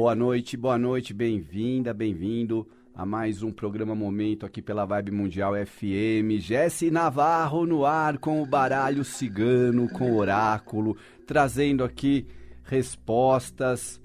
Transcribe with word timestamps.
Boa 0.00 0.14
noite, 0.14 0.56
boa 0.56 0.78
noite, 0.78 1.12
bem-vinda, 1.12 1.92
bem-vindo 1.92 2.64
a 2.94 3.04
mais 3.04 3.42
um 3.42 3.50
programa 3.50 3.96
Momento 3.96 4.46
aqui 4.46 4.62
pela 4.62 4.84
Vibe 4.86 5.10
Mundial 5.10 5.54
FM. 5.54 6.38
Jesse 6.38 6.88
Navarro 6.88 7.66
no 7.66 7.84
ar 7.84 8.16
com 8.16 8.40
o 8.40 8.46
baralho 8.46 9.02
cigano, 9.04 9.88
com 9.88 10.12
o 10.12 10.16
oráculo, 10.18 10.96
trazendo 11.26 11.82
aqui 11.82 12.28
respostas 12.62 14.00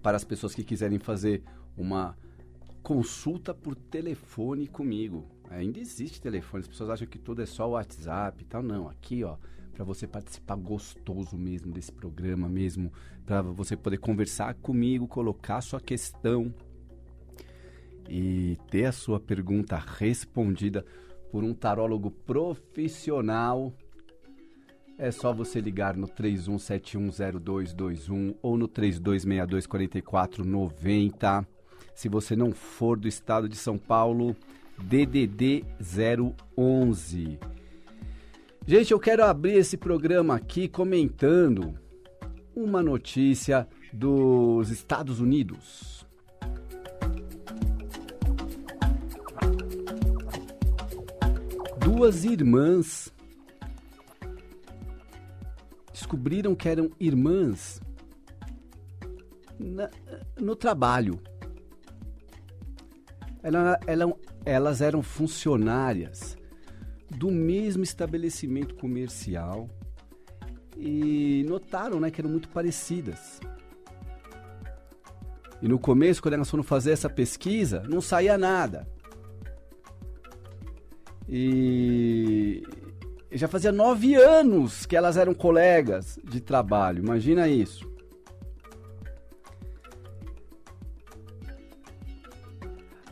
para 0.00 0.16
as 0.16 0.24
pessoas 0.24 0.54
que 0.54 0.64
quiserem 0.64 0.98
fazer 0.98 1.42
uma 1.76 2.16
consulta 2.82 3.52
por 3.52 3.76
telefone 3.76 4.66
comigo. 4.66 5.26
Ainda 5.50 5.78
existe 5.78 6.22
telefone, 6.22 6.62
as 6.62 6.68
pessoas 6.68 6.88
acham 6.88 7.06
que 7.06 7.18
tudo 7.18 7.42
é 7.42 7.46
só 7.46 7.68
WhatsApp 7.68 8.42
e 8.42 8.46
tal. 8.46 8.62
Não, 8.62 8.88
aqui 8.88 9.22
ó, 9.22 9.36
para 9.76 9.84
você 9.84 10.06
participar 10.06 10.56
gostoso 10.56 11.36
mesmo 11.36 11.70
desse 11.70 11.92
programa 11.92 12.48
mesmo, 12.48 12.90
para 13.26 13.42
você 13.42 13.76
poder 13.76 13.98
conversar 13.98 14.54
comigo, 14.54 15.06
colocar 15.06 15.60
sua 15.60 15.78
questão 15.78 16.50
e 18.08 18.56
ter 18.70 18.86
a 18.86 18.92
sua 18.92 19.20
pergunta 19.20 19.76
respondida 19.76 20.82
por 21.30 21.44
um 21.44 21.52
tarólogo 21.52 22.10
profissional. 22.10 23.70
É 24.96 25.10
só 25.10 25.30
você 25.30 25.60
ligar 25.60 25.94
no 25.94 26.08
31710221 26.08 28.34
ou 28.40 28.56
no 28.56 28.66
32624490. 28.66 31.46
Se 31.94 32.08
você 32.08 32.34
não 32.34 32.50
for 32.50 32.98
do 32.98 33.06
estado 33.06 33.46
de 33.46 33.56
São 33.56 33.76
Paulo, 33.76 34.34
DDD 34.78 35.66
011. 36.56 37.38
Gente, 38.68 38.90
eu 38.90 38.98
quero 38.98 39.22
abrir 39.22 39.52
esse 39.52 39.76
programa 39.76 40.34
aqui 40.34 40.66
comentando 40.66 41.78
uma 42.52 42.82
notícia 42.82 43.68
dos 43.92 44.70
Estados 44.70 45.20
Unidos. 45.20 46.04
Duas 51.78 52.24
irmãs 52.24 53.14
descobriram 55.92 56.52
que 56.56 56.68
eram 56.68 56.90
irmãs 56.98 57.80
na, 59.60 59.88
no 60.40 60.56
trabalho. 60.56 61.20
Ela, 63.44 63.78
ela, 63.86 64.12
elas 64.44 64.80
eram 64.80 65.04
funcionárias 65.04 66.36
do 67.10 67.30
mesmo 67.30 67.82
estabelecimento 67.82 68.74
comercial 68.74 69.68
e 70.76 71.44
notaram 71.48 72.00
né, 72.00 72.10
que 72.10 72.20
eram 72.20 72.30
muito 72.30 72.48
parecidas. 72.48 73.40
E 75.62 75.68
no 75.68 75.78
começo, 75.78 76.20
quando 76.20 76.34
elas 76.34 76.50
foram 76.50 76.62
fazer 76.62 76.92
essa 76.92 77.08
pesquisa, 77.08 77.82
não 77.88 78.00
saía 78.00 78.36
nada. 78.36 78.86
E 81.28 82.62
já 83.32 83.48
fazia 83.48 83.72
nove 83.72 84.14
anos 84.14 84.86
que 84.86 84.96
elas 84.96 85.16
eram 85.16 85.34
colegas 85.34 86.18
de 86.22 86.40
trabalho. 86.40 87.02
Imagina 87.02 87.48
isso. 87.48 87.90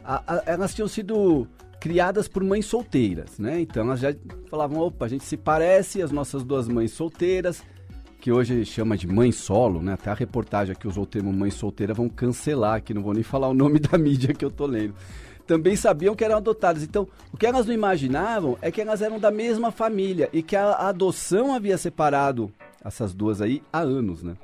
A, 0.05 0.35
a, 0.35 0.43
elas 0.47 0.75
tinham 0.75 0.87
sido 0.87 1.49
criadas 1.85 2.27
por 2.27 2.43
mães 2.43 2.65
solteiras, 2.65 3.39
né? 3.39 3.61
Então 3.61 3.85
elas 3.85 4.01
já 4.01 4.09
falavam, 4.49 4.79
opa, 4.79 5.05
a 5.05 5.09
gente 5.09 5.23
se 5.23 5.37
parece, 5.37 6.01
as 6.01 6.11
nossas 6.11 6.43
duas 6.43 6.67
mães 6.67 6.93
solteiras, 6.93 7.63
que 8.23 8.33
hoje 8.33 8.65
chama 8.65 8.97
de 8.97 9.07
mãe 9.07 9.31
solo, 9.31 9.83
né? 9.83 9.93
Até 9.93 10.11
a 10.11 10.15
reportagem 10.15 10.73
aqui 10.73 10.89
usou 10.89 11.05
o 11.05 11.07
termo 11.07 11.31
mãe 11.31 11.51
solteira, 11.51 11.93
vão 11.93 12.09
cancelar 12.09 12.77
aqui, 12.77 12.95
não 12.95 13.03
vou 13.03 13.13
nem 13.13 13.23
falar 13.23 13.49
o 13.49 13.53
nome 13.53 13.79
da 13.85 13.99
mídia 13.99 14.33
que 14.33 14.43
eu 14.43 14.51
tô 14.51 14.65
lendo. 14.65 14.95
Também 15.47 15.77
sabiam 15.77 16.15
que 16.15 16.25
eram 16.25 16.39
adotadas. 16.39 16.83
Então, 16.83 17.07
o 17.31 17.37
que 17.37 17.47
elas 17.47 17.67
não 17.67 17.75
imaginavam 17.75 18.57
é 18.63 18.71
que 18.71 18.81
elas 18.81 19.03
eram 19.03 19.21
da 19.21 19.31
mesma 19.31 19.71
família 19.71 20.31
e 20.33 20.43
que 20.43 20.57
a 20.57 20.89
adoção 20.89 21.55
havia 21.55 21.77
separado 21.77 22.51
essas 22.83 23.13
duas 23.13 23.43
aí 23.43 23.63
há 23.71 23.81
anos, 23.81 24.23
né? 24.23 24.39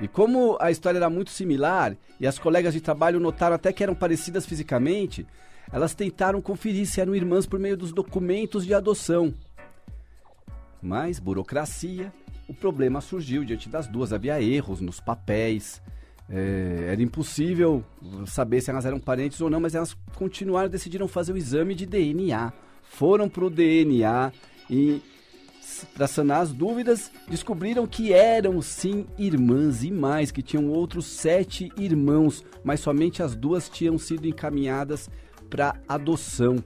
E 0.00 0.08
como 0.08 0.58
a 0.60 0.72
história 0.72 0.98
era 0.98 1.08
muito 1.08 1.30
similar 1.30 1.96
e 2.18 2.26
as 2.26 2.40
colegas 2.40 2.74
de 2.74 2.80
trabalho 2.80 3.20
notaram 3.20 3.54
até 3.54 3.72
que 3.72 3.84
eram 3.84 3.94
parecidas 3.94 4.44
fisicamente, 4.44 5.24
elas 5.72 5.94
tentaram 5.94 6.42
conferir 6.42 6.86
se 6.86 7.00
eram 7.00 7.14
irmãs 7.14 7.46
por 7.46 7.58
meio 7.58 7.76
dos 7.76 7.92
documentos 7.92 8.66
de 8.66 8.74
adoção. 8.74 9.32
Mas 10.82 11.18
burocracia, 11.18 12.12
o 12.46 12.52
problema 12.52 13.00
surgiu 13.00 13.42
diante 13.42 13.68
das 13.68 13.86
duas. 13.86 14.12
Havia 14.12 14.42
erros 14.42 14.80
nos 14.80 15.00
papéis. 15.00 15.80
É, 16.28 16.88
era 16.90 17.02
impossível 17.02 17.82
saber 18.26 18.60
se 18.60 18.70
elas 18.70 18.84
eram 18.84 19.00
parentes 19.00 19.40
ou 19.40 19.48
não, 19.48 19.60
mas 19.60 19.74
elas 19.74 19.96
continuaram, 20.14 20.68
decidiram 20.68 21.08
fazer 21.08 21.32
o 21.32 21.36
exame 21.36 21.74
de 21.74 21.86
DNA. 21.86 22.52
Foram 22.82 23.28
para 23.28 23.44
o 23.44 23.50
DNA 23.50 24.32
e, 24.68 25.00
para 25.94 26.06
sanar 26.06 26.42
as 26.42 26.52
dúvidas, 26.52 27.10
descobriram 27.28 27.86
que 27.86 28.12
eram 28.12 28.60
sim 28.60 29.06
irmãs 29.16 29.82
e 29.82 29.90
mais, 29.90 30.30
que 30.30 30.42
tinham 30.42 30.68
outros 30.68 31.06
sete 31.06 31.72
irmãos, 31.78 32.44
mas 32.62 32.80
somente 32.80 33.22
as 33.22 33.34
duas 33.34 33.68
tinham 33.68 33.96
sido 33.96 34.26
encaminhadas 34.26 35.08
para 35.52 35.76
adoção. 35.86 36.64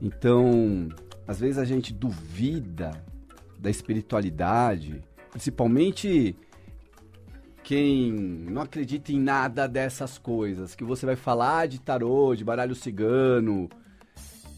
Então, 0.00 0.88
às 1.28 1.38
vezes 1.38 1.58
a 1.58 1.66
gente 1.66 1.92
duvida 1.92 2.92
da 3.58 3.68
espiritualidade, 3.68 5.04
principalmente 5.30 6.34
quem 7.62 8.10
não 8.10 8.62
acredita 8.62 9.12
em 9.12 9.20
nada 9.20 9.68
dessas 9.68 10.16
coisas, 10.16 10.74
que 10.74 10.82
você 10.82 11.04
vai 11.04 11.14
falar 11.14 11.68
de 11.68 11.78
tarô, 11.78 12.34
de 12.34 12.42
baralho 12.42 12.74
cigano, 12.74 13.68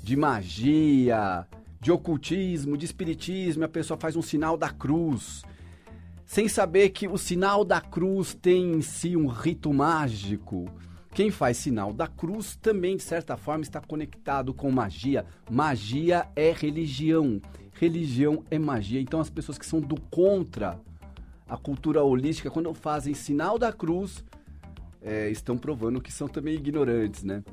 de 0.01 0.17
magia, 0.17 1.49
de 1.81 1.91
ocultismo, 1.91 2.79
de 2.79 2.85
espiritismo, 2.85 3.65
a 3.65 3.69
pessoa 3.69 3.99
faz 3.99 4.15
um 4.15 4.23
sinal 4.23 4.57
da 4.57 4.71
cruz, 4.71 5.43
sem 6.25 6.47
saber 6.47 6.91
que 6.91 7.09
o 7.09 7.19
sinal 7.19 7.65
da 7.65 7.81
cruz 7.81 8.35
tem 8.35 8.75
em 8.75 8.83
si 8.83 9.17
um 9.17 9.27
rito 9.27 9.73
mágico 9.73 10.71
quem 11.15 11.31
faz 11.31 11.59
sinal 11.59 11.93
da 11.93 12.09
cruz 12.09 12.57
também, 12.57 12.97
de 12.97 13.03
certa 13.05 13.37
forma, 13.37 13.63
está 13.63 13.81
conectado 13.81 14.53
com 14.53 14.69
magia. 14.71 15.25
Magia 15.49 16.27
é 16.35 16.53
religião. 16.53 17.41
Religião 17.75 18.43
é 18.51 18.59
magia. 18.59 19.01
Então, 19.01 19.21
as 19.21 19.31
pessoas 19.31 19.57
que 19.57 19.65
são 19.65 19.81
do 19.81 20.01
contra 20.11 20.81
a 21.49 21.57
cultura 21.57 22.03
holística, 22.03 22.51
quando 22.51 22.75
fazem 22.75 23.15
sinal 23.15 23.59
da 23.59 23.73
cruz, 23.73 24.25
é, 25.01 25.31
estão 25.31 25.57
provando 25.57 26.01
que 26.01 26.13
são 26.13 26.27
também 26.27 26.57
ignorantes, 26.57 27.23
né? 27.23 27.45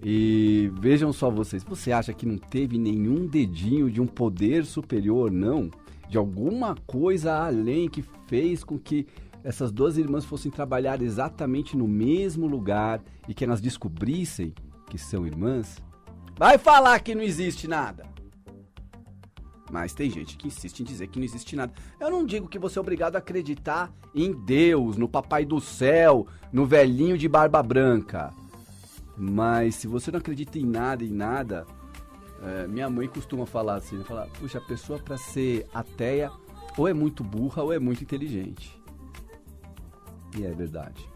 E 0.00 0.70
vejam 0.74 1.12
só 1.12 1.30
vocês, 1.30 1.64
você 1.64 1.90
acha 1.90 2.12
que 2.12 2.26
não 2.26 2.36
teve 2.36 2.78
nenhum 2.78 3.26
dedinho 3.26 3.90
de 3.90 4.00
um 4.00 4.06
poder 4.06 4.64
superior, 4.64 5.32
não? 5.32 5.68
De 6.08 6.16
alguma 6.16 6.76
coisa 6.86 7.34
além 7.34 7.88
que 7.88 8.04
fez 8.28 8.62
com 8.62 8.78
que 8.78 9.06
essas 9.44 9.70
duas 9.70 9.98
irmãs 9.98 10.24
fossem 10.24 10.50
trabalhar 10.50 11.02
exatamente 11.02 11.76
no 11.76 11.86
mesmo 11.86 12.46
lugar 12.46 13.02
e 13.28 13.34
que 13.34 13.44
elas 13.44 13.60
descobrissem 13.60 14.54
que 14.88 14.96
são 14.96 15.26
irmãs, 15.26 15.82
vai 16.36 16.56
falar 16.56 16.98
que 17.00 17.14
não 17.14 17.22
existe 17.22 17.68
nada. 17.68 18.06
Mas 19.70 19.92
tem 19.92 20.10
gente 20.10 20.36
que 20.36 20.48
insiste 20.48 20.80
em 20.80 20.84
dizer 20.84 21.08
que 21.08 21.18
não 21.18 21.24
existe 21.24 21.54
nada. 21.54 21.72
Eu 22.00 22.10
não 22.10 22.24
digo 22.24 22.48
que 22.48 22.58
você 22.58 22.78
é 22.78 22.80
obrigado 22.80 23.16
a 23.16 23.18
acreditar 23.18 23.92
em 24.14 24.32
Deus, 24.32 24.96
no 24.96 25.08
Papai 25.08 25.44
do 25.44 25.60
Céu, 25.60 26.26
no 26.50 26.64
velhinho 26.64 27.18
de 27.18 27.28
barba 27.28 27.62
branca. 27.62 28.32
Mas 29.16 29.74
se 29.74 29.86
você 29.86 30.10
não 30.10 30.20
acredita 30.20 30.58
em 30.58 30.64
nada, 30.64 31.04
em 31.04 31.10
nada, 31.10 31.66
é, 32.42 32.66
minha 32.66 32.88
mãe 32.88 33.08
costuma 33.08 33.44
falar 33.44 33.76
assim, 33.76 34.02
falar, 34.04 34.26
puxa, 34.38 34.58
a 34.58 34.62
pessoa 34.62 34.98
para 34.98 35.18
ser 35.18 35.66
ateia 35.74 36.30
ou 36.78 36.88
é 36.88 36.94
muito 36.94 37.22
burra 37.22 37.62
ou 37.62 37.72
é 37.72 37.78
muito 37.78 38.02
inteligente. 38.02 38.83
E 40.36 40.44
é 40.44 40.52
verdade. 40.52 41.08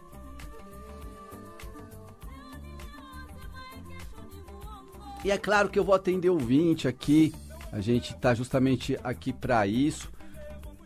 E 5.23 5.31
é 5.31 5.37
claro 5.37 5.69
que 5.69 5.77
eu 5.77 5.83
vou 5.83 5.93
atender 5.93 6.29
ouvinte 6.29 6.87
aqui. 6.87 7.35
A 7.71 7.79
gente 7.81 8.13
está 8.13 8.33
justamente 8.33 8.97
aqui 9.03 9.31
para 9.33 9.67
isso. 9.67 10.09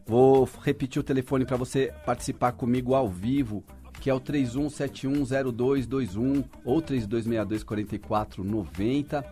Vou 0.06 0.50
repetir 0.62 1.00
o 1.00 1.04
telefone 1.04 1.46
para 1.46 1.56
você 1.56 1.94
participar 2.06 2.52
comigo 2.54 2.94
ao 2.94 3.08
vivo, 3.08 3.64
que 4.02 4.10
é 4.10 4.14
o 4.14 4.20
31710221 4.20 6.44
ou 6.66 6.82
32624490. 6.82 9.24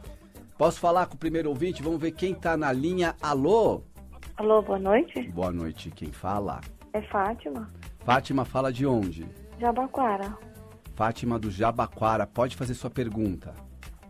Posso 0.58 0.80
falar 0.80 1.08
com 1.08 1.16
o 1.16 1.18
primeiro 1.18 1.50
ouvinte? 1.50 1.84
Vamos 1.84 2.00
ver 2.00 2.12
quem 2.12 2.32
está 2.34 2.56
na 2.56 2.72
linha. 2.72 3.16
Alô? 3.22 3.82
Alô, 4.38 4.62
boa 4.62 4.80
noite. 4.80 5.24
Boa 5.30 5.52
noite. 5.52 5.92
Quem 5.92 6.10
fala? 6.12 6.62
É 6.94 7.02
Fátima. 7.02 7.70
Fátima 8.04 8.46
fala 8.46 8.72
de 8.74 8.86
onde? 8.86 9.26
Jabaquara. 9.60 10.36
Fátima 10.96 11.38
do 11.38 11.52
Jabaquara, 11.52 12.26
pode 12.26 12.56
fazer 12.56 12.74
sua 12.74 12.90
pergunta. 12.90 13.54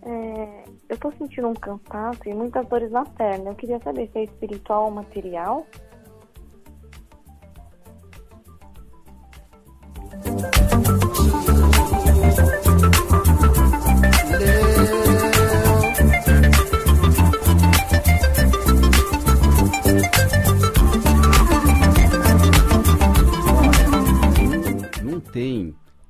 É, 0.03 0.63
eu 0.89 0.97
tô 0.97 1.11
sentindo 1.11 1.49
um 1.49 1.53
cansaço 1.53 2.21
e 2.25 2.33
muitas 2.33 2.65
dores 2.67 2.89
na 2.91 3.05
perna. 3.05 3.51
Eu 3.51 3.55
queria 3.55 3.79
saber 3.79 4.09
se 4.11 4.19
é 4.19 4.23
espiritual 4.23 4.85
ou 4.85 4.91
material. 4.91 5.67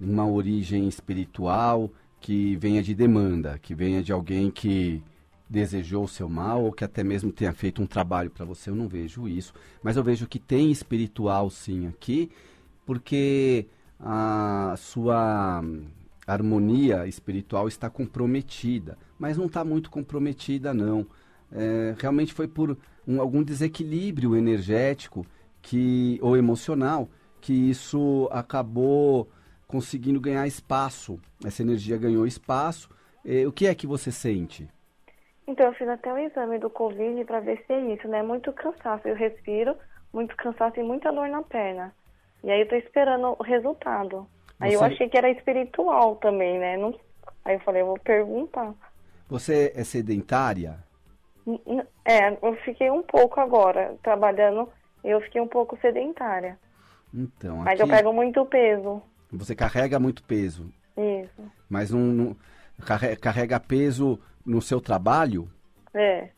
Uma 0.01 0.27
origem 0.27 0.87
espiritual 0.87 1.91
que 2.19 2.55
venha 2.55 2.81
de 2.81 2.93
demanda, 2.93 3.59
que 3.59 3.75
venha 3.75 4.01
de 4.01 4.11
alguém 4.11 4.49
que 4.49 5.01
desejou 5.49 6.05
o 6.05 6.07
seu 6.07 6.29
mal 6.29 6.63
ou 6.63 6.71
que 6.71 6.83
até 6.83 7.03
mesmo 7.03 7.31
tenha 7.31 7.51
feito 7.53 7.81
um 7.81 7.85
trabalho 7.85 8.29
para 8.29 8.45
você. 8.45 8.69
Eu 8.69 8.75
não 8.75 8.87
vejo 8.87 9.27
isso, 9.27 9.53
mas 9.83 9.97
eu 9.97 10.03
vejo 10.03 10.27
que 10.27 10.39
tem 10.39 10.71
espiritual 10.71 11.49
sim 11.49 11.87
aqui, 11.87 12.31
porque 12.85 13.67
a 13.99 14.75
sua 14.77 15.63
harmonia 16.25 17.05
espiritual 17.05 17.67
está 17.67 17.89
comprometida, 17.89 18.97
mas 19.19 19.37
não 19.37 19.47
está 19.47 19.63
muito 19.63 19.91
comprometida 19.91 20.73
não. 20.73 21.05
É, 21.51 21.95
realmente 21.99 22.33
foi 22.33 22.47
por 22.47 22.77
um, 23.05 23.19
algum 23.19 23.43
desequilíbrio 23.43 24.35
energético 24.35 25.25
que 25.61 26.17
ou 26.21 26.37
emocional 26.37 27.09
que 27.41 27.53
isso 27.53 28.29
acabou 28.31 29.29
conseguindo 29.71 30.19
ganhar 30.19 30.45
espaço. 30.45 31.19
Essa 31.43 31.61
energia 31.61 31.97
ganhou 31.97 32.27
espaço. 32.27 32.89
É, 33.25 33.47
o 33.47 33.51
que 33.51 33.67
é 33.67 33.73
que 33.73 33.87
você 33.87 34.11
sente? 34.11 34.67
Então, 35.47 35.65
eu 35.65 35.73
fiz 35.73 35.87
até 35.87 36.13
o 36.13 36.17
exame 36.17 36.59
do 36.59 36.69
Covid 36.69 37.23
para 37.25 37.39
ver 37.39 37.63
se 37.65 37.73
é 37.73 37.79
isso, 37.93 38.07
né? 38.07 38.21
Muito 38.21 38.53
cansaço, 38.53 39.07
eu 39.07 39.15
respiro, 39.15 39.75
muito 40.13 40.35
cansaço 40.35 40.79
e 40.79 40.83
muita 40.83 41.11
dor 41.11 41.27
na 41.29 41.41
perna. 41.41 41.93
E 42.43 42.49
aí 42.51 42.61
eu 42.61 42.67
tô 42.67 42.75
esperando 42.75 43.35
o 43.37 43.43
resultado. 43.43 44.27
Aí 44.59 44.73
eu 44.73 44.79
Você- 44.79 44.85
achei 44.85 45.09
que 45.09 45.17
era 45.17 45.29
espiritual 45.29 46.15
também, 46.17 46.59
né? 46.59 46.77
Não... 46.77 46.93
Aí 47.45 47.55
eu 47.55 47.59
falei, 47.61 47.81
eu 47.81 47.87
vou 47.87 47.99
perguntar. 47.99 48.73
Você 49.29 49.71
é 49.75 49.83
sedentária? 49.83 50.77
É, 52.05 52.29
eu 52.41 52.55
fiquei 52.63 52.91
um 52.91 53.01
pouco 53.01 53.39
agora 53.39 53.95
trabalhando, 54.03 54.69
eu 55.03 55.19
fiquei 55.21 55.41
um 55.41 55.47
pouco 55.47 55.77
sedentária. 55.81 56.57
Então, 57.13 57.57
Mas 57.57 57.73
aqui 57.73 57.83
eu 57.83 57.87
pego 57.87 58.13
muito 58.13 58.45
peso. 58.45 59.01
Você 59.31 59.55
carrega 59.55 59.99
muito 59.99 60.23
peso, 60.23 60.71
Isso. 60.97 61.41
mas 61.69 61.91
não, 61.91 61.99
não- 62.01 62.37
carre- 62.85 63.15
carrega 63.15 63.59
peso 63.59 64.19
no 64.45 64.61
seu 64.61 64.81
trabalho? 64.81 65.49
É. 65.93 66.29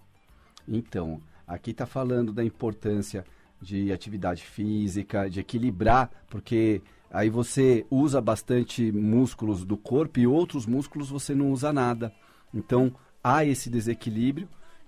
Então, 0.68 1.22
aqui 1.48 1.72
está 1.72 1.86
falando 1.86 2.32
da 2.32 2.44
importância 2.44 3.26
de 3.62 3.92
atividade 3.92 4.44
física, 4.44 5.30
de 5.30 5.40
equilibrar, 5.40 6.10
porque 6.30 6.82
aí 7.10 7.30
você 7.30 7.86
usa 7.90 8.20
bastante 8.20 8.92
músculos 8.92 9.64
do 9.64 9.78
corpo 9.78 10.20
e 10.20 10.28
outros 10.28 10.66
músculos 10.66 11.10
você 11.10 11.34
não 11.34 11.52
usa 11.52 11.72
nada. 11.72 12.14
Então, 12.54 12.94
há 13.24 13.46
esse 13.46 13.70
desequilíbrio 13.70 14.48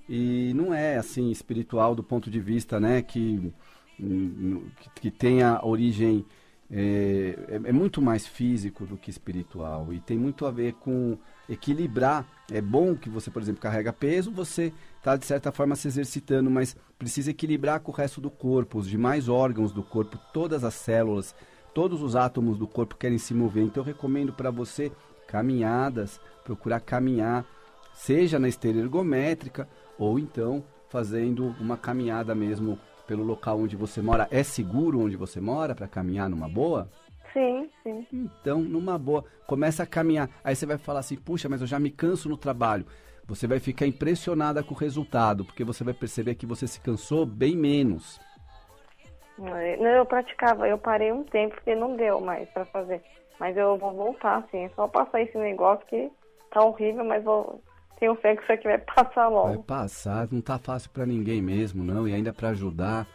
e 0.10 0.54
não 0.56 0.74
é 0.74 0.98
assim 0.98 1.32
espiritual 1.32 1.96
do 1.96 2.04
ponto 2.04 2.30
de 2.30 2.40
vista, 2.40 2.80
né, 2.80 3.02
que 3.02 3.52
hum, 4.00 4.68
que, 4.80 4.90
que 5.02 5.12
tenha 5.12 5.60
origem 5.64 6.26
é, 6.72 7.38
é- 7.48 7.70
é 7.70 7.72
muito 7.72 8.02
mais 8.02 8.26
físico 8.26 8.86
do 8.86 8.98
que 8.98 9.10
espiritual 9.10 9.94
e 9.94 10.00
tem 10.00 10.18
muito 10.18 10.46
a 10.46 10.52
ver 10.52 10.74
com 10.74 11.18
equilibrar. 11.48 12.26
É 12.52 12.62
bom 12.62 12.96
que 12.96 13.10
você, 13.10 13.30
por 13.30 13.42
exemplo, 13.42 13.62
carrega 13.62 13.94
peso, 13.94 14.32
você 14.32 14.74
está 14.98 15.16
de 15.16 15.26
certa 15.26 15.52
forma 15.52 15.76
se 15.76 15.88
exercitando, 15.88 16.50
mas 16.50 16.76
precisa 16.98 17.32
equilibrar 17.32 17.80
com 17.80 17.92
o 17.92 17.96
resto 17.96 18.20
do 18.20 18.30
corpo, 18.32 18.80
os 18.80 18.88
demais 18.88 19.30
órgãos 19.30 19.72
do 19.72 19.84
corpo, 19.84 20.18
todas 20.34 20.64
as 20.64 20.74
células, 20.74 21.36
todos 21.74 22.02
os 22.02 22.16
átomos 22.16 22.58
do 22.58 22.68
corpo 22.68 22.96
querem 22.96 23.18
se 23.18 23.34
mover. 23.34 23.64
Então 23.64 23.82
eu 23.84 23.88
recomendo 23.88 24.34
para 24.34 24.50
você 24.50 24.92
caminhadas, 25.28 26.20
procurar 26.44 26.80
caminhar, 26.80 27.46
seja 27.94 28.40
na 28.40 28.48
esteira 28.48 28.80
ergométrica 28.80 29.68
ou 29.98 30.18
então 30.20 30.64
fazendo 30.90 31.56
uma 31.60 31.78
caminhada 31.78 32.34
mesmo 32.34 32.80
pelo 33.08 33.24
local 33.24 33.60
onde 33.60 33.76
você 33.76 34.02
mora. 34.02 34.28
É 34.32 34.44
seguro 34.44 35.00
onde 35.00 35.16
você 35.16 35.40
mora 35.40 35.76
para 35.76 35.88
caminhar 35.88 36.30
numa 36.30 36.48
boa? 36.48 36.90
Sim, 37.34 37.70
sim. 37.84 38.08
Então, 38.12 38.60
numa 38.60 38.98
boa, 38.98 39.26
começa 39.46 39.84
a 39.84 39.88
caminhar. 39.88 40.30
Aí 40.44 40.56
você 40.56 40.66
vai 40.66 40.78
falar 40.78 41.00
assim: 41.00 41.18
puxa, 41.18 41.50
mas 41.50 41.62
eu 41.62 41.68
já 41.68 41.80
me 41.80 41.90
canso 41.90 42.30
no 42.30 42.38
trabalho. 42.38 42.86
Você 43.28 43.48
vai 43.48 43.60
ficar 43.60 43.88
impressionada 43.88 44.64
com 44.64 44.74
o 44.74 44.78
resultado, 44.78 45.44
porque 45.44 45.64
você 45.64 45.84
vai 45.84 45.94
perceber 45.94 46.36
que 46.36 46.46
você 46.46 46.68
se 46.68 46.80
cansou 46.80 47.26
bem 47.26 47.56
menos. 47.56 48.20
É, 49.40 49.78
Não, 49.78 49.90
eu 49.90 50.06
praticava, 50.06 50.68
eu 50.68 50.78
parei 50.78 51.12
um 51.12 51.24
tempo 51.24 51.56
porque 51.56 51.76
não 51.76 51.96
deu 51.96 52.22
mais 52.22 52.48
pra 52.50 52.66
fazer. 52.66 53.02
Mas 53.40 53.58
eu 53.58 53.78
vou 53.78 53.92
voltar, 53.92 54.38
assim, 54.38 54.66
é 54.66 54.70
só 54.70 54.88
passar 54.88 55.22
esse 55.22 55.38
negócio 55.38 55.86
que 55.88 56.10
tá 56.52 56.64
horrível, 56.64 57.04
mas 57.04 57.24
vou. 57.24 57.62
Tenho 58.00 58.16
fé 58.16 58.36
que 58.36 58.44
isso 58.44 58.52
aqui 58.52 58.64
vai 58.66 58.78
passar 58.78 59.30
Vai 59.30 59.30
logo. 59.30 59.64
passar, 59.64 60.28
não 60.32 60.42
tá 60.42 60.58
fácil 60.60 60.90
para 60.90 61.06
ninguém 61.06 61.42
mesmo, 61.42 61.84
não. 61.84 62.08
E 62.08 62.14
ainda 62.14 62.34
para 62.34 62.50
ajudar, 62.50 63.08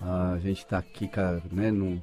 a 0.00 0.38
gente 0.38 0.64
tá 0.66 0.78
aqui, 0.78 1.08
cara, 1.08 1.42
né, 1.50 1.70
num 1.70 2.00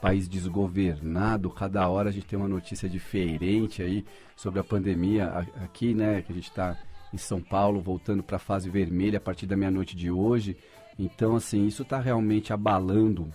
país 0.00 0.28
desgovernado. 0.28 1.50
Cada 1.50 1.88
hora 1.88 2.10
a 2.10 2.12
gente 2.12 2.26
tem 2.26 2.38
uma 2.38 2.48
notícia 2.48 2.88
diferente 2.88 3.82
aí 3.82 4.04
sobre 4.36 4.60
a 4.60 4.64
pandemia 4.64 5.26
aqui, 5.62 5.94
né, 5.94 6.22
que 6.22 6.32
a 6.32 6.34
gente 6.34 6.52
tá 6.52 6.76
em 7.12 7.18
São 7.18 7.40
Paulo, 7.40 7.80
voltando 7.80 8.22
para 8.22 8.36
a 8.36 8.40
fase 8.40 8.70
vermelha 8.70 9.18
a 9.18 9.20
partir 9.20 9.46
da 9.46 9.56
meia-noite 9.56 9.96
de 9.96 10.10
hoje. 10.10 10.56
Então, 10.98 11.34
assim, 11.34 11.66
isso 11.66 11.84
tá 11.84 11.98
realmente 11.98 12.52
abalando 12.52 13.28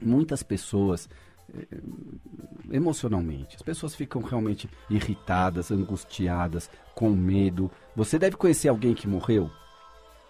muitas 0.00 0.42
pessoas 0.42 1.08
emocionalmente. 2.70 3.56
As 3.56 3.62
pessoas 3.62 3.94
ficam 3.94 4.22
realmente 4.22 4.68
irritadas, 4.88 5.70
angustiadas, 5.70 6.70
com 6.94 7.10
medo. 7.10 7.70
Você 7.94 8.18
deve 8.18 8.36
conhecer 8.36 8.68
alguém 8.68 8.94
que 8.94 9.08
morreu? 9.08 9.50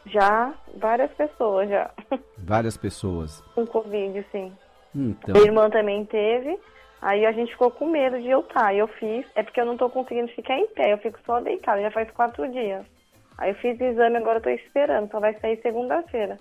Já, 0.07 0.53
várias 0.77 1.13
pessoas 1.13 1.69
já. 1.69 1.91
Várias 2.37 2.77
pessoas. 2.77 3.41
Com 3.55 3.65
Covid, 3.65 4.27
sim. 4.33 4.53
Então, 4.95 5.33
Minha 5.35 5.47
irmã 5.47 5.71
também 5.71 6.05
teve. 6.05 6.59
Aí 7.01 7.25
a 7.25 7.31
gente 7.31 7.53
ficou 7.53 7.71
com 7.71 7.89
medo 7.89 8.21
de 8.21 8.29
eu 8.29 8.41
estar. 8.41 8.75
Eu 8.75 8.89
fiz, 8.89 9.25
é 9.37 9.45
porque 9.45 9.61
eu 9.61 9.65
não 9.65 9.77
tô 9.77 9.89
conseguindo 9.89 10.27
ficar 10.33 10.59
em 10.59 10.67
pé, 10.69 10.93
eu 10.93 10.99
fico 10.99 11.19
só 11.25 11.41
deitada, 11.41 11.81
já 11.83 11.91
faz 11.93 12.11
quatro 12.11 12.51
dias. 12.51 12.85
Aí 13.39 13.51
eu 13.51 13.55
fiz 13.57 13.79
o 13.81 13.85
exame, 13.85 14.17
agora 14.17 14.39
eu 14.39 14.43
tô 14.43 14.51
esperando, 14.51 15.11
só 15.11 15.21
vai 15.21 15.35
sair 15.39 15.61
segunda-feira. 15.63 16.37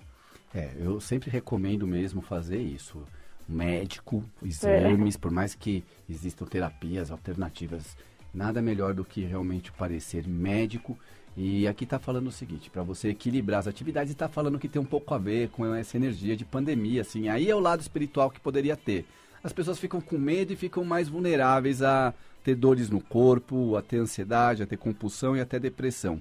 é, 0.54 0.70
eu 0.80 1.00
sempre 1.00 1.30
recomendo 1.30 1.86
mesmo 1.86 2.20
fazer 2.20 2.58
isso. 2.58 3.04
Médico, 3.52 4.24
exames, 4.42 5.16
por 5.16 5.30
mais 5.30 5.54
que 5.54 5.84
existam 6.08 6.46
terapias 6.46 7.10
alternativas, 7.10 7.96
nada 8.32 8.62
melhor 8.62 8.94
do 8.94 9.04
que 9.04 9.24
realmente 9.24 9.70
o 9.70 9.74
parecer 9.74 10.26
médico. 10.26 10.98
E 11.36 11.66
aqui 11.66 11.84
está 11.84 11.98
falando 11.98 12.26
o 12.26 12.32
seguinte, 12.32 12.68
para 12.68 12.82
você 12.82 13.08
equilibrar 13.08 13.60
as 13.60 13.66
atividades, 13.66 14.12
está 14.12 14.28
falando 14.28 14.58
que 14.58 14.68
tem 14.68 14.80
um 14.80 14.86
pouco 14.86 15.14
a 15.14 15.18
ver 15.18 15.48
com 15.48 15.74
essa 15.74 15.96
energia 15.96 16.36
de 16.36 16.44
pandemia, 16.44 17.00
assim. 17.00 17.28
Aí 17.28 17.48
é 17.48 17.54
o 17.54 17.60
lado 17.60 17.80
espiritual 17.80 18.30
que 18.30 18.40
poderia 18.40 18.76
ter. 18.76 19.06
As 19.42 19.52
pessoas 19.52 19.78
ficam 19.78 20.00
com 20.00 20.18
medo 20.18 20.52
e 20.52 20.56
ficam 20.56 20.84
mais 20.84 21.08
vulneráveis 21.08 21.82
a 21.82 22.12
ter 22.44 22.54
dores 22.54 22.90
no 22.90 23.00
corpo, 23.00 23.76
a 23.76 23.82
ter 23.82 23.98
ansiedade, 23.98 24.62
a 24.62 24.66
ter 24.66 24.76
compulsão 24.76 25.36
e 25.36 25.40
até 25.40 25.58
depressão. 25.58 26.20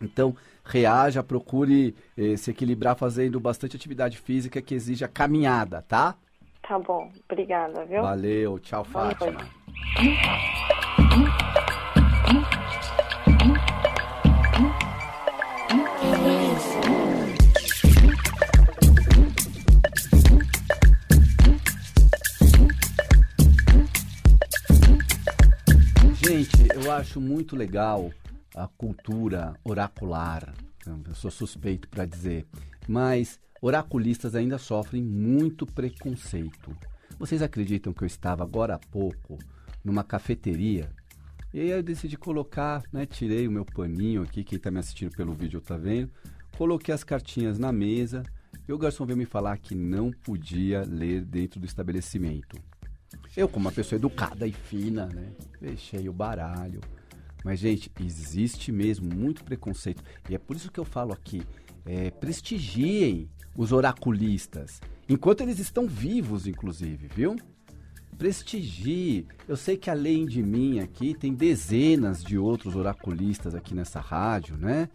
Então, 0.00 0.36
reaja, 0.64 1.22
procure 1.22 1.94
eh, 2.16 2.36
se 2.36 2.50
equilibrar 2.50 2.96
fazendo 2.96 3.40
bastante 3.40 3.76
atividade 3.76 4.18
física 4.18 4.60
que 4.60 4.74
exija 4.74 5.08
caminhada, 5.08 5.82
tá? 5.82 6.16
Tá 6.66 6.80
bom, 6.80 7.12
obrigada, 7.30 7.84
viu? 7.84 8.02
Valeu, 8.02 8.58
tchau, 8.58 8.84
Boa 8.90 9.10
Fátima. 9.14 9.30
noite. 9.30 10.56
Gente, 26.14 26.68
eu 26.74 26.90
acho 26.90 27.20
muito 27.20 27.54
legal 27.54 28.10
a 28.56 28.66
cultura 28.66 29.54
oracular. 29.62 30.52
Eu 30.84 31.14
sou 31.14 31.30
suspeito 31.30 31.88
para 31.88 32.04
dizer, 32.04 32.44
mas 32.88 33.38
oraculistas 33.60 34.34
ainda 34.34 34.58
sofrem 34.58 35.02
muito 35.02 35.66
preconceito. 35.66 36.76
Vocês 37.18 37.42
acreditam 37.42 37.92
que 37.92 38.02
eu 38.02 38.06
estava 38.06 38.42
agora 38.42 38.74
há 38.74 38.78
pouco 38.78 39.38
numa 39.84 40.04
cafeteria 40.04 40.90
e 41.56 41.60
aí 41.60 41.70
eu 41.70 41.82
decidi 41.82 42.18
colocar, 42.18 42.82
né, 42.92 43.06
tirei 43.06 43.48
o 43.48 43.50
meu 43.50 43.64
paninho 43.64 44.22
aqui, 44.22 44.44
quem 44.44 44.58
está 44.58 44.70
me 44.70 44.78
assistindo 44.78 45.16
pelo 45.16 45.32
vídeo 45.32 45.58
tá 45.58 45.76
vendo, 45.76 46.10
coloquei 46.56 46.92
as 46.92 47.02
cartinhas 47.02 47.58
na 47.58 47.72
mesa 47.72 48.22
e 48.68 48.72
o 48.72 48.78
garçom 48.78 49.06
veio 49.06 49.16
me 49.16 49.24
falar 49.24 49.56
que 49.56 49.74
não 49.74 50.10
podia 50.10 50.82
ler 50.82 51.24
dentro 51.24 51.58
do 51.58 51.64
estabelecimento. 51.64 52.58
Eu, 53.34 53.48
como 53.48 53.66
uma 53.66 53.72
pessoa 53.72 53.98
educada 53.98 54.46
e 54.46 54.52
fina, 54.52 55.06
né? 55.06 55.32
Fechei 55.58 56.08
o 56.08 56.12
baralho. 56.12 56.80
Mas, 57.44 57.60
gente, 57.60 57.90
existe 58.00 58.70
mesmo 58.70 59.14
muito 59.14 59.44
preconceito. 59.44 60.02
E 60.28 60.34
é 60.34 60.38
por 60.38 60.56
isso 60.56 60.70
que 60.70 60.80
eu 60.80 60.84
falo 60.84 61.12
aqui: 61.12 61.42
é, 61.84 62.10
prestigiem 62.10 63.30
os 63.56 63.72
oraculistas. 63.72 64.80
Enquanto 65.08 65.40
eles 65.40 65.58
estão 65.58 65.86
vivos, 65.86 66.46
inclusive, 66.46 67.08
viu? 67.08 67.36
prestigie. 68.16 69.26
Eu 69.46 69.56
sei 69.56 69.76
que 69.76 69.90
além 69.90 70.26
de 70.26 70.42
mim 70.42 70.80
aqui, 70.80 71.14
tem 71.14 71.34
dezenas 71.34 72.22
de 72.22 72.38
outros 72.38 72.74
oraculistas 72.74 73.54
aqui 73.54 73.74
nessa 73.74 74.00
rádio, 74.00 74.56
né? 74.56 74.88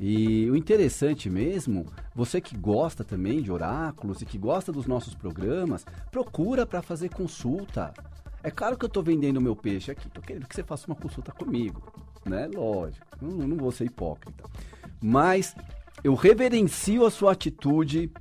E 0.00 0.50
o 0.50 0.56
interessante 0.56 1.30
mesmo, 1.30 1.86
você 2.14 2.40
que 2.40 2.56
gosta 2.56 3.04
também 3.04 3.40
de 3.40 3.52
oráculos 3.52 4.20
e 4.20 4.26
que 4.26 4.36
gosta 4.36 4.72
dos 4.72 4.86
nossos 4.86 5.14
programas, 5.14 5.86
procura 6.10 6.66
para 6.66 6.82
fazer 6.82 7.10
consulta. 7.10 7.94
É 8.42 8.50
claro 8.50 8.76
que 8.76 8.84
eu 8.84 8.88
estou 8.88 9.02
vendendo 9.02 9.40
meu 9.40 9.54
peixe 9.54 9.92
aqui, 9.92 10.08
estou 10.08 10.22
querendo 10.22 10.46
que 10.46 10.54
você 10.54 10.64
faça 10.64 10.86
uma 10.88 10.96
consulta 10.96 11.30
comigo, 11.30 11.80
né? 12.26 12.48
Lógico, 12.52 13.06
não, 13.22 13.30
não 13.46 13.56
vou 13.56 13.70
ser 13.70 13.84
hipócrita. 13.84 14.44
Mas 15.00 15.54
eu 16.04 16.14
reverencio 16.14 17.06
a 17.06 17.10
sua 17.10 17.32
atitude 17.32 18.12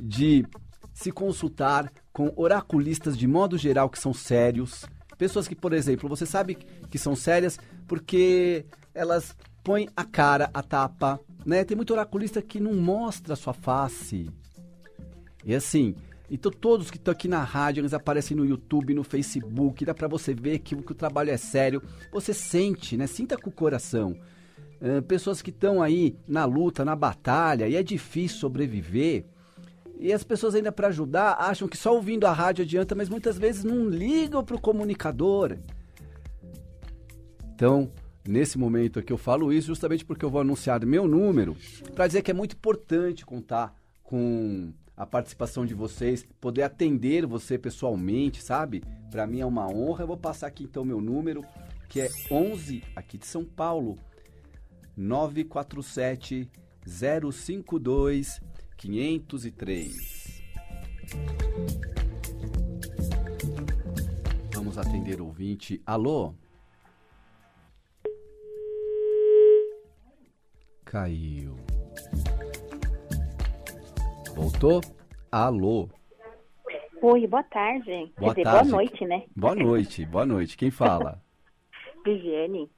de 0.00 0.46
se 0.94 1.10
consultar 1.10 1.92
com 2.12 2.32
oraculistas 2.36 3.18
de 3.18 3.26
modo 3.26 3.58
geral 3.58 3.90
que 3.90 3.98
são 3.98 4.14
sérios. 4.14 4.84
Pessoas 5.18 5.48
que, 5.48 5.56
por 5.56 5.72
exemplo, 5.72 6.08
você 6.08 6.24
sabe 6.24 6.56
que 6.88 6.96
são 6.96 7.16
sérias 7.16 7.58
porque 7.88 8.64
elas 8.94 9.36
põe 9.64 9.88
a 9.96 10.04
cara, 10.04 10.48
a 10.54 10.62
tapa, 10.62 11.18
né? 11.44 11.64
Tem 11.64 11.76
muito 11.76 11.92
oraculista 11.92 12.40
que 12.40 12.60
não 12.60 12.74
mostra 12.74 13.34
a 13.34 13.36
sua 13.36 13.52
face. 13.52 14.30
E 15.44 15.52
assim, 15.54 15.96
então 16.30 16.52
todos 16.52 16.88
que 16.88 16.98
estão 16.98 17.10
aqui 17.10 17.26
na 17.26 17.42
rádio, 17.42 17.80
eles 17.80 17.94
aparecem 17.94 18.36
no 18.36 18.46
YouTube, 18.46 18.94
no 18.94 19.02
Facebook, 19.02 19.84
dá 19.84 19.92
para 19.92 20.06
você 20.06 20.32
ver 20.32 20.60
que, 20.60 20.76
que, 20.76 20.92
o 20.92 20.94
trabalho 20.94 21.30
é 21.30 21.36
sério. 21.36 21.82
Você 22.12 22.32
sente, 22.32 22.96
né? 22.96 23.08
Sinta 23.08 23.36
com 23.36 23.50
o 23.50 23.52
coração. 23.52 24.16
Pessoas 25.06 25.42
que 25.42 25.50
estão 25.50 25.82
aí 25.82 26.16
na 26.26 26.44
luta, 26.44 26.84
na 26.84 26.94
batalha, 26.94 27.68
e 27.68 27.74
é 27.74 27.82
difícil 27.82 28.38
sobreviver. 28.38 29.24
E 29.98 30.12
as 30.12 30.22
pessoas 30.22 30.54
ainda 30.54 30.70
para 30.70 30.88
ajudar 30.88 31.36
acham 31.40 31.66
que 31.66 31.76
só 31.76 31.92
ouvindo 31.94 32.24
a 32.26 32.32
rádio 32.32 32.64
adianta, 32.64 32.94
mas 32.94 33.08
muitas 33.08 33.36
vezes 33.36 33.64
não 33.64 33.88
ligam 33.88 34.44
para 34.44 34.54
o 34.54 34.60
comunicador. 34.60 35.58
Então, 37.52 37.90
nesse 38.24 38.56
momento 38.56 39.00
aqui 39.00 39.12
eu 39.12 39.18
falo 39.18 39.52
isso 39.52 39.66
justamente 39.66 40.04
porque 40.04 40.24
eu 40.24 40.30
vou 40.30 40.40
anunciar 40.40 40.84
meu 40.86 41.08
número 41.08 41.56
para 41.96 42.06
dizer 42.06 42.22
que 42.22 42.30
é 42.30 42.34
muito 42.34 42.54
importante 42.54 43.26
contar 43.26 43.74
com 44.04 44.72
a 44.96 45.04
participação 45.04 45.66
de 45.66 45.74
vocês, 45.74 46.24
poder 46.40 46.62
atender 46.62 47.26
você 47.26 47.58
pessoalmente, 47.58 48.40
sabe? 48.40 48.84
Para 49.10 49.26
mim 49.26 49.40
é 49.40 49.46
uma 49.46 49.66
honra. 49.66 50.04
Eu 50.04 50.06
vou 50.06 50.16
passar 50.16 50.46
aqui 50.46 50.62
então 50.62 50.84
meu 50.84 51.00
número, 51.00 51.44
que 51.88 52.00
é 52.00 52.08
11 52.30 52.84
aqui 52.94 53.18
de 53.18 53.26
São 53.26 53.44
Paulo, 53.44 53.98
947 54.98 56.50
052 56.84 58.40
503. 58.76 60.42
Vamos 64.52 64.76
atender 64.76 65.20
o 65.20 65.26
ouvinte. 65.26 65.80
Alô? 65.86 66.34
Caiu. 70.84 71.54
Voltou? 74.34 74.80
Alô. 75.30 75.88
Oi, 77.00 77.24
boa 77.28 77.44
tarde. 77.44 78.12
Boa 78.18 78.34
Quer 78.34 78.42
dizer, 78.42 78.42
tarde. 78.42 78.70
boa 78.70 78.82
noite, 78.82 79.04
né? 79.06 79.22
Boa 79.36 79.54
noite, 79.54 80.04
boa 80.06 80.26
noite. 80.26 80.56
Quem 80.56 80.72
fala? 80.72 81.22
Viviane. 82.04 82.68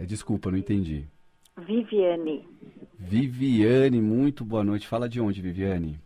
É, 0.00 0.06
desculpa, 0.06 0.50
não 0.50 0.56
entendi. 0.56 1.06
Viviane. 1.58 2.48
Viviane, 2.98 4.00
muito 4.00 4.46
boa 4.46 4.64
noite. 4.64 4.88
Fala 4.88 5.06
de 5.06 5.20
onde, 5.20 5.42
Viviane? 5.42 6.00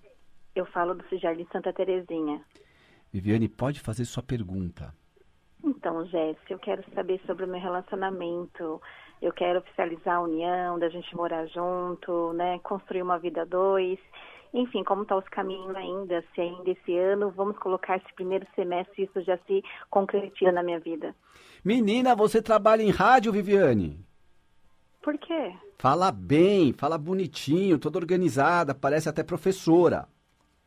Eu 0.53 0.67
falo 0.67 0.95
do 0.95 1.05
Jardim 1.17 1.47
Santa 1.53 1.73
Terezinha. 1.73 2.41
Viviane, 3.13 3.49
pode 3.49 3.79
fazer 3.79 4.05
sua 4.05 4.21
pergunta. 4.21 4.93
Então, 5.63 6.05
Jéssica, 6.07 6.53
eu 6.53 6.59
quero 6.59 6.83
saber 6.93 7.21
sobre 7.25 7.45
o 7.45 7.49
meu 7.49 7.61
relacionamento. 7.61 8.83
Eu 9.23 9.33
quero 9.33 9.61
oficializar 9.61 10.17
a 10.17 10.23
união, 10.23 10.77
da 10.77 10.89
gente 10.89 11.15
morar 11.15 11.47
junto, 11.47 12.33
né? 12.33 12.59
Construir 12.65 13.03
uma 13.03 13.19
vida 13.21 13.47
dois. 13.47 14.01
Enfim, 14.55 14.85
como 14.85 15.03
estão 15.03 15.21
tá 15.21 15.25
os 15.25 15.29
caminhos 15.29 15.75
ainda, 15.75 16.25
se 16.33 16.41
ainda 16.41 16.71
esse 16.71 16.97
ano, 16.97 17.29
vamos 17.33 17.59
colocar 17.59 17.97
esse 17.97 18.15
primeiro 18.15 18.47
semestre, 18.55 19.03
isso 19.03 19.21
já 19.23 19.37
se 19.49 19.65
concretiza 19.91 20.53
na 20.53 20.63
minha 20.63 20.79
vida. 20.79 21.13
Menina, 21.65 22.15
você 22.15 22.41
trabalha 22.41 22.81
em 22.81 22.91
rádio, 22.91 23.33
Viviane? 23.33 23.99
Por 25.03 25.19
quê? 25.19 25.53
Fala 25.77 26.13
bem, 26.13 26.73
fala 26.73 26.97
bonitinho, 26.97 27.81
toda 27.81 27.99
organizada, 27.99 28.73
parece 28.73 29.09
até 29.09 29.25
professora. 29.25 30.07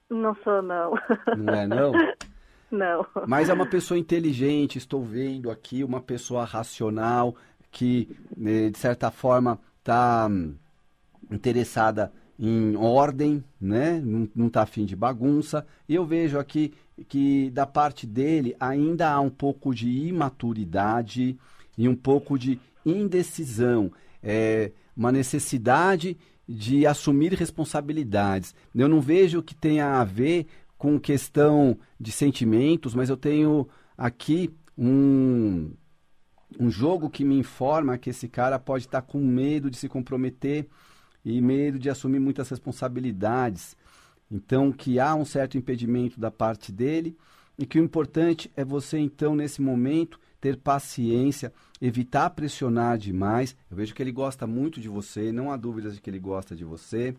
Não 0.10 0.36
sou, 0.44 0.62
não. 0.62 0.94
Não 1.38 1.54
é, 1.54 1.66
não? 1.66 1.94
Não. 2.70 3.06
Mas 3.26 3.48
é 3.48 3.54
uma 3.54 3.66
pessoa 3.66 3.98
inteligente, 3.98 4.78
estou 4.78 5.02
vendo 5.02 5.50
aqui, 5.50 5.86
uma 5.86 6.02
pessoa 6.02 6.44
racional, 6.44 7.34
que, 7.72 8.14
né, 8.36 8.70
de 8.70 8.78
certa 8.78 9.10
forma, 9.10 9.58
está 9.80 10.28
hum, 10.30 10.54
interessada 11.32 12.12
em 12.40 12.76
ordem, 12.76 13.44
né? 13.60 14.02
Não 14.36 14.48
está 14.48 14.62
afim 14.62 14.86
de 14.86 14.96
bagunça. 14.96 15.66
E 15.88 15.96
eu 15.96 16.06
vejo 16.06 16.38
aqui 16.38 16.74
que 17.08 17.50
da 17.52 17.66
parte 17.66 18.06
dele 18.06 18.56
ainda 18.60 19.10
há 19.10 19.20
um 19.20 19.30
pouco 19.30 19.74
de 19.74 19.90
imaturidade 19.90 21.38
e 21.78 21.88
um 21.88 21.96
pouco 21.96 22.38
de 22.38 22.60
indecisão. 22.86 23.92
É 24.22 24.72
uma 24.96 25.12
necessidade 25.12 26.18
de 26.48 26.86
assumir 26.86 27.34
responsabilidades. 27.34 28.56
Eu 28.74 28.88
não 28.88 29.02
vejo 29.02 29.44
que 29.44 29.54
tenha 29.54 30.00
a 30.00 30.04
ver 30.04 30.48
com 30.78 31.00
questão 31.00 31.78
de 32.00 32.12
sentimentos, 32.12 32.94
mas 32.94 33.10
eu 33.10 33.18
tenho 33.18 33.68
aqui 33.98 34.50
um, 34.78 35.72
um 36.60 36.70
jogo 36.70 37.10
que 37.10 37.26
me 37.26 37.38
informa 37.38 37.98
que 37.98 38.12
esse 38.12 38.28
cara 38.28 38.60
pode 38.60 38.86
estar 38.86 39.02
com 39.02 39.20
medo 39.20 39.70
de 39.70 39.78
se 39.78 39.90
comprometer 39.90 40.68
e 41.32 41.42
medo 41.42 41.80
de 41.80 41.90
assumir 41.90 42.20
muitas 42.20 42.50
responsabilidades. 42.50 43.76
Então, 44.30 44.72
que 44.72 45.00
há 45.00 45.16
um 45.16 45.26
certo 45.26 45.58
impedimento 45.58 46.20
da 46.20 46.30
parte 46.30 46.72
dele 46.72 47.18
e 47.58 47.66
que 47.66 47.80
o 47.80 47.84
importante 47.84 48.52
é 48.56 48.64
você, 48.64 48.98
então, 48.98 49.36
nesse 49.36 49.62
momento, 49.62 50.20
ter 50.40 50.58
paciência, 50.58 51.52
evitar 51.82 52.30
pressionar 52.30 52.98
demais. 52.98 53.56
Eu 53.70 53.78
vejo 53.78 53.96
que 53.96 54.02
ele 54.02 54.12
gosta 54.12 54.46
muito 54.46 54.80
de 54.80 54.88
você, 54.88 55.32
não 55.32 55.52
há 55.52 55.58
dúvidas 55.58 55.96
de 55.96 56.02
que 56.02 56.10
ele 56.10 56.20
gosta 56.20 56.56
de 56.56 56.64
você. 56.64 57.16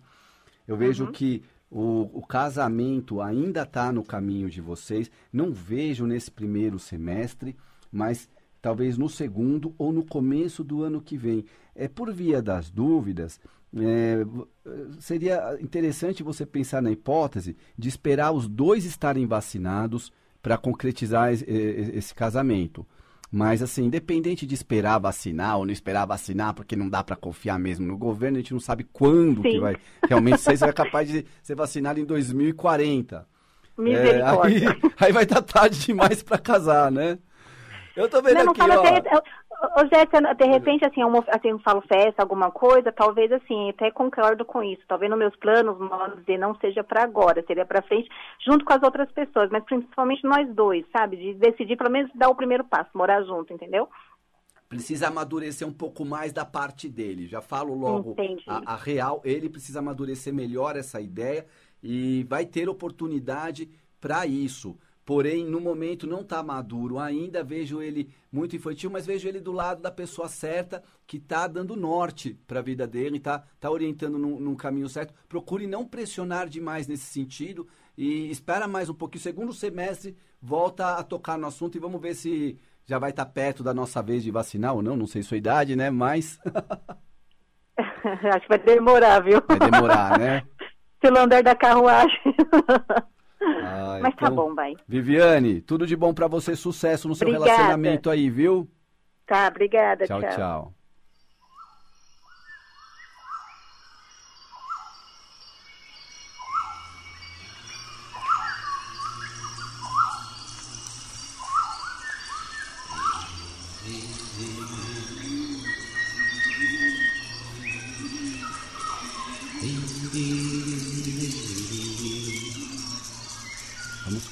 Eu 0.66 0.76
vejo 0.76 1.06
uhum. 1.06 1.12
que 1.12 1.42
o, 1.70 2.10
o 2.12 2.26
casamento 2.26 3.20
ainda 3.20 3.62
está 3.62 3.92
no 3.92 4.04
caminho 4.04 4.48
de 4.48 4.60
vocês. 4.60 5.10
Não 5.32 5.52
vejo 5.52 6.06
nesse 6.06 6.30
primeiro 6.30 6.78
semestre, 6.78 7.56
mas 7.90 8.28
talvez 8.60 8.96
no 8.96 9.08
segundo 9.08 9.74
ou 9.78 9.92
no 9.92 10.04
começo 10.04 10.62
do 10.62 10.82
ano 10.82 11.00
que 11.00 11.16
vem. 11.16 11.44
É 11.74 11.88
por 11.88 12.12
via 12.12 12.42
das 12.42 12.70
dúvidas. 12.70 13.40
É, 13.76 14.24
seria 14.98 15.58
interessante 15.60 16.22
você 16.22 16.46
pensar 16.46 16.80
na 16.80 16.90
hipótese 16.90 17.56
de 17.76 17.88
esperar 17.88 18.32
os 18.32 18.48
dois 18.48 18.84
estarem 18.84 19.26
vacinados 19.26 20.12
para 20.40 20.56
concretizar 20.56 21.32
esse, 21.32 21.44
esse 21.44 22.14
casamento. 22.14 22.86
Mas, 23.30 23.62
assim, 23.62 23.84
independente 23.84 24.46
de 24.46 24.54
esperar 24.54 24.98
vacinar 24.98 25.58
ou 25.58 25.66
não 25.66 25.72
esperar 25.72 26.06
vacinar, 26.06 26.54
porque 26.54 26.74
não 26.74 26.88
dá 26.88 27.04
para 27.04 27.14
confiar 27.14 27.58
mesmo 27.58 27.86
no 27.86 27.98
governo, 27.98 28.38
a 28.38 28.40
gente 28.40 28.54
não 28.54 28.60
sabe 28.60 28.84
quando 28.84 29.42
Sim. 29.42 29.50
que 29.50 29.60
vai 29.60 29.76
realmente 30.08 30.40
ser, 30.40 30.56
você 30.56 30.64
é 30.64 30.72
capaz 30.72 31.08
de 31.08 31.26
ser 31.42 31.54
vacinado 31.54 32.00
em 32.00 32.06
2040. 32.06 33.26
É, 33.86 34.22
aí, 34.22 34.62
aí 34.98 35.12
vai 35.12 35.24
estar 35.24 35.42
tarde 35.42 35.78
demais 35.78 36.22
para 36.22 36.38
casar, 36.38 36.90
né? 36.90 37.18
Eu 37.94 38.08
tô 38.08 38.22
vendo 38.22 38.44
não, 38.44 38.52
aqui, 38.52 38.60
não 38.60 38.82
ó... 38.82 39.22
Ô, 39.60 39.80
Jéssica, 39.92 40.20
de 40.34 40.44
repente, 40.46 40.84
assim, 40.84 41.00
eu, 41.00 41.08
assim, 41.28 41.48
eu 41.48 41.58
falo 41.58 41.80
festa, 41.82 42.22
alguma 42.22 42.48
coisa, 42.48 42.92
talvez, 42.92 43.32
assim, 43.32 43.70
até 43.70 43.90
concordo 43.90 44.44
com 44.44 44.62
isso. 44.62 44.82
Talvez 44.86 45.10
nos 45.10 45.18
meus 45.18 45.34
planos, 45.34 45.76
vamos 45.76 46.16
dizer, 46.20 46.38
não 46.38 46.54
seja 46.60 46.84
para 46.84 47.02
agora, 47.02 47.44
seria 47.44 47.66
para 47.66 47.82
frente, 47.82 48.08
junto 48.46 48.64
com 48.64 48.72
as 48.72 48.82
outras 48.84 49.10
pessoas, 49.10 49.50
mas 49.50 49.64
principalmente 49.64 50.22
nós 50.22 50.48
dois, 50.54 50.84
sabe? 50.96 51.16
De 51.16 51.34
decidir, 51.34 51.76
pelo 51.76 51.90
menos, 51.90 52.08
dar 52.14 52.28
o 52.28 52.36
primeiro 52.36 52.62
passo, 52.62 52.90
morar 52.94 53.20
junto, 53.24 53.52
entendeu? 53.52 53.88
Precisa 54.68 55.08
amadurecer 55.08 55.66
um 55.66 55.72
pouco 55.72 56.04
mais 56.04 56.32
da 56.32 56.44
parte 56.44 56.88
dele. 56.88 57.26
Já 57.26 57.40
falo 57.40 57.74
logo 57.74 58.14
a, 58.46 58.74
a 58.74 58.76
real, 58.76 59.20
ele 59.24 59.48
precisa 59.48 59.80
amadurecer 59.80 60.32
melhor 60.32 60.76
essa 60.76 61.00
ideia 61.00 61.46
e 61.82 62.24
vai 62.28 62.46
ter 62.46 62.68
oportunidade 62.68 63.68
para 64.00 64.24
isso 64.24 64.78
porém 65.08 65.42
no 65.42 65.58
momento 65.58 66.06
não 66.06 66.20
está 66.20 66.42
maduro 66.42 66.98
ainda. 66.98 67.42
Vejo 67.42 67.80
ele 67.80 68.10
muito 68.30 68.54
infantil, 68.54 68.90
mas 68.90 69.06
vejo 69.06 69.26
ele 69.26 69.40
do 69.40 69.52
lado 69.52 69.80
da 69.80 69.90
pessoa 69.90 70.28
certa 70.28 70.84
que 71.06 71.16
está 71.16 71.46
dando 71.46 71.74
norte 71.74 72.38
para 72.46 72.58
a 72.58 72.62
vida 72.62 72.86
dele, 72.86 73.16
está 73.16 73.42
tá 73.58 73.70
orientando 73.70 74.18
num, 74.18 74.38
num, 74.38 74.54
caminho 74.54 74.86
certo. 74.86 75.14
Procure 75.26 75.66
não 75.66 75.86
pressionar 75.86 76.46
demais 76.46 76.86
nesse 76.86 77.06
sentido 77.06 77.66
e 77.96 78.30
espera 78.30 78.68
mais 78.68 78.90
um 78.90 78.94
pouquinho. 78.94 79.22
Segundo 79.22 79.50
semestre, 79.54 80.14
volta 80.42 80.96
a 80.98 81.02
tocar 81.02 81.38
no 81.38 81.46
assunto 81.46 81.76
e 81.76 81.80
vamos 81.80 82.02
ver 82.02 82.14
se 82.14 82.58
já 82.84 82.98
vai 82.98 83.08
estar 83.08 83.24
tá 83.24 83.30
perto 83.30 83.62
da 83.62 83.72
nossa 83.72 84.02
vez 84.02 84.22
de 84.22 84.30
vacinar 84.30 84.74
ou 84.74 84.82
não. 84.82 84.94
Não 84.94 85.06
sei 85.06 85.22
sua 85.22 85.38
idade, 85.38 85.74
né? 85.74 85.88
Mas. 85.88 86.38
Acho 87.80 88.42
que 88.42 88.48
vai 88.48 88.58
demorar, 88.58 89.20
viu? 89.20 89.42
Vai 89.48 89.70
demorar, 89.70 90.18
né? 90.18 90.42
Pelo 91.00 91.18
andar 91.18 91.42
da 91.42 91.54
carruagem. 91.54 92.20
Mas 94.02 94.14
tá 94.14 94.26
então, 94.26 94.36
bom, 94.36 94.54
vai. 94.54 94.74
Viviane, 94.86 95.60
tudo 95.60 95.86
de 95.86 95.96
bom 95.96 96.12
pra 96.14 96.26
você, 96.26 96.54
sucesso 96.56 97.08
no 97.08 97.14
seu 97.14 97.28
Obrigada. 97.28 97.50
relacionamento 97.50 98.10
aí, 98.10 98.30
viu? 98.30 98.68
Tá, 99.26 99.48
obrigada, 99.48 100.06
Tchau, 100.06 100.20
tchau. 100.20 100.30
tchau. 100.30 100.78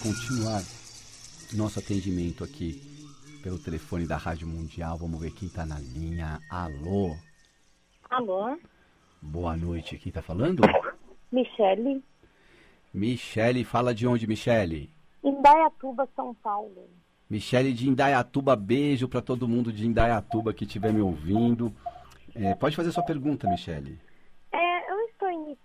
Continuar 0.06 0.62
nosso 1.54 1.80
atendimento 1.80 2.44
aqui 2.44 2.80
pelo 3.42 3.58
telefone 3.58 4.06
da 4.06 4.16
Rádio 4.16 4.46
Mundial. 4.46 4.96
Vamos 4.96 5.20
ver 5.20 5.32
quem 5.32 5.48
tá 5.48 5.66
na 5.66 5.80
linha. 5.80 6.38
Alô? 6.48 7.16
Alô, 8.08 8.56
Boa 9.20 9.56
noite. 9.56 9.98
Quem 9.98 10.12
tá 10.12 10.22
falando? 10.22 10.62
Michele, 11.32 12.04
Michele, 12.94 13.64
fala 13.64 13.92
de 13.92 14.06
onde, 14.06 14.28
Michele? 14.28 14.88
Indaiatuba, 15.24 16.08
São 16.14 16.32
Paulo. 16.34 16.88
Michele 17.28 17.72
de 17.72 17.88
Indaiatuba, 17.88 18.54
beijo 18.54 19.08
pra 19.08 19.20
todo 19.20 19.48
mundo 19.48 19.72
de 19.72 19.88
Indaiatuba 19.88 20.54
que 20.54 20.64
estiver 20.64 20.92
me 20.92 21.00
ouvindo. 21.00 21.74
É, 22.32 22.54
pode 22.54 22.76
fazer 22.76 22.92
sua 22.92 23.02
pergunta, 23.02 23.48
Michele. 23.48 23.98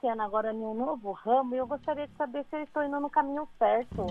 Iniciando 0.04 0.24
agora 0.24 0.52
em 0.52 0.58
um 0.58 0.74
novo 0.74 1.12
ramo 1.12 1.54
e 1.54 1.60
eu 1.60 1.68
gostaria 1.68 2.08
de 2.08 2.16
saber 2.16 2.44
se 2.50 2.56
eu 2.56 2.64
estou 2.64 2.84
indo 2.84 3.00
no 3.00 3.08
caminho 3.08 3.48
certo. 3.60 4.08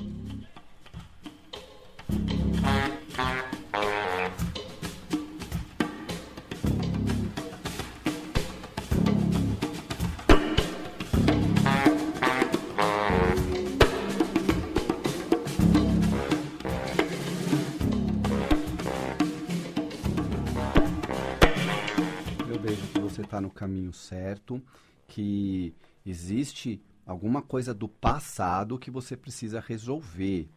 Eu 22.49 22.61
vejo 22.61 22.87
que 22.92 23.00
você 23.00 23.23
está 23.23 23.40
no 23.40 23.50
caminho 23.50 23.92
certo, 23.92 24.62
que 25.11 25.75
existe 26.07 26.81
alguma 27.05 27.43
coisa 27.43 27.75
do 27.75 27.88
passado 27.88 28.79
que 28.79 28.90
você 28.90 29.17
precisa 29.17 29.61
resolver. 29.61 30.49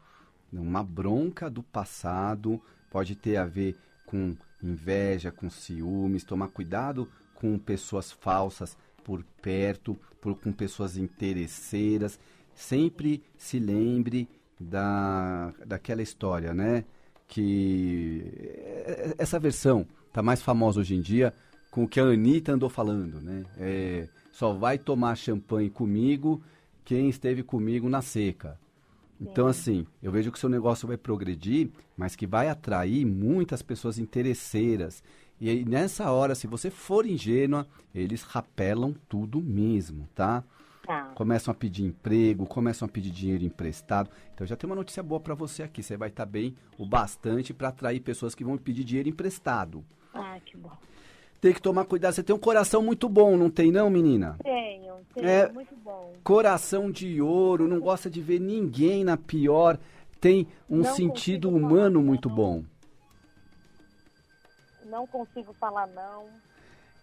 Uma 0.52 0.84
bronca 0.84 1.50
do 1.50 1.64
passado 1.64 2.62
pode 2.92 3.16
ter 3.16 3.38
a 3.38 3.46
ver 3.46 3.76
com 4.06 4.38
inveja, 4.62 5.32
com 5.32 5.50
ciúmes, 5.50 6.24
tomar 6.24 6.50
cuidado 6.50 7.10
com 7.34 7.58
pessoas 7.58 8.12
falsas 8.12 8.78
por 9.04 9.24
perto, 9.42 10.00
por, 10.22 10.36
com 10.36 10.52
pessoas 10.52 10.96
interesseiras. 10.96 12.20
Sempre 12.54 13.24
se 13.36 13.58
lembre 13.60 14.30
da, 14.60 15.52
daquela 15.66 16.04
história, 16.04 16.54
né? 16.54 16.86
Que 17.28 18.22
eh, 18.86 19.16
essa 19.18 19.40
versão 19.40 19.88
tá 20.14 20.22
mais 20.22 20.44
famosa 20.44 20.80
hoje 20.80 20.94
em 20.94 21.02
dia 21.02 21.34
com 21.72 21.86
o 21.86 21.88
que 21.88 22.00
a 22.00 22.04
Anitta 22.04 22.52
andou 22.52 22.70
falando, 22.70 23.20
né? 23.20 23.44
É, 23.58 24.08
só 24.34 24.52
vai 24.52 24.80
tomar 24.80 25.16
champanhe 25.16 25.70
comigo 25.70 26.42
quem 26.84 27.08
esteve 27.08 27.44
comigo 27.44 27.88
na 27.88 28.02
seca. 28.02 28.60
Então, 29.22 29.46
assim, 29.46 29.86
eu 30.02 30.12
vejo 30.12 30.32
que 30.32 30.38
o 30.38 30.42
seu 30.42 30.50
negócio 30.50 30.88
vai 30.88 30.98
progredir, 30.98 31.70
mas 31.96 32.16
que 32.16 32.26
vai 32.26 32.50
atrair 32.50 33.06
muitas 33.06 33.62
pessoas 33.62 34.00
interesseiras. 34.00 35.04
E 35.40 35.50
aí, 35.50 35.64
nessa 35.64 36.12
hora, 36.12 36.34
se 36.34 36.48
você 36.48 36.72
for 36.72 37.06
ingênua, 37.06 37.68
eles 37.94 38.24
rapelam 38.24 38.96
tudo 39.08 39.40
mesmo, 39.40 40.10
tá? 40.16 40.44
Tá. 40.84 41.12
Começam 41.14 41.52
a 41.52 41.56
pedir 41.56 41.86
emprego, 41.86 42.48
começam 42.48 42.88
a 42.88 42.90
pedir 42.90 43.12
dinheiro 43.12 43.46
emprestado. 43.46 44.10
Então 44.34 44.46
já 44.46 44.56
tem 44.56 44.68
uma 44.70 44.76
notícia 44.76 45.02
boa 45.04 45.22
para 45.22 45.36
você 45.36 45.64
aqui. 45.64 45.82
Você 45.82 45.96
vai 45.96 46.10
estar 46.10 46.26
bem 46.26 46.58
o 46.78 46.86
bastante 46.86 47.54
para 47.54 47.70
atrair 47.70 48.02
pessoas 48.02 48.36
que 48.36 48.44
vão 48.44 48.58
pedir 48.58 48.84
dinheiro 48.84 49.08
emprestado. 49.08 49.86
Ah, 50.14 50.38
que 50.44 50.58
bom. 50.58 50.76
Tem 51.44 51.52
que 51.54 51.62
tomar 51.62 51.84
cuidado. 51.84 52.14
Você 52.14 52.24
tem 52.24 52.34
um 52.34 52.40
coração 52.40 52.82
muito 52.82 53.10
bom, 53.10 53.36
não 53.36 53.50
tem 53.50 53.70
não, 53.70 53.90
menina? 53.90 54.38
Tenho, 54.42 54.96
tenho, 55.14 55.28
É. 55.28 55.52
muito 55.52 55.76
bom. 55.76 56.14
Coração 56.24 56.90
de 56.90 57.20
ouro, 57.22 57.68
não 57.68 57.82
gosta 57.82 58.10
de 58.10 58.22
ver 58.22 58.40
ninguém 58.40 59.04
na 59.04 59.18
pior. 59.18 59.78
Tem 60.22 60.48
um 60.70 60.78
Não 60.78 60.96
sentido 60.96 61.50
humano 61.50 61.96
falar, 62.00 62.06
muito 62.06 62.30
não. 62.30 62.36
bom. 62.38 62.64
Não 64.86 65.06
consigo 65.06 65.54
falar 65.60 65.86
não. 65.88 66.28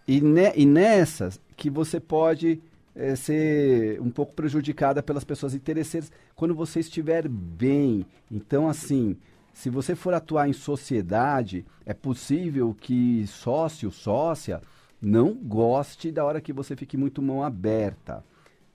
E, 0.08 0.22
ne- 0.22 0.54
e 0.56 0.64
nessas 0.64 1.38
que 1.54 1.68
você 1.68 2.00
pode 2.00 2.62
eh, 2.96 3.14
ser 3.16 4.00
um 4.00 4.10
pouco 4.10 4.32
prejudicada 4.32 5.02
pelas 5.02 5.22
pessoas 5.22 5.52
interesseiras 5.54 6.10
quando 6.34 6.54
você 6.54 6.80
estiver 6.80 7.28
bem. 7.28 8.06
Então, 8.32 8.70
assim, 8.70 9.18
se 9.52 9.68
você 9.68 9.94
for 9.94 10.14
atuar 10.14 10.48
em 10.48 10.52
sociedade, 10.52 11.64
é 11.84 11.92
possível 11.92 12.74
que 12.78 13.26
sócio, 13.26 13.90
sócia, 13.90 14.60
não 15.00 15.34
goste 15.34 16.10
da 16.10 16.24
hora 16.24 16.40
que 16.40 16.52
você 16.52 16.76
fique 16.76 16.96
muito 16.96 17.22
mão 17.22 17.42
aberta. 17.42 18.24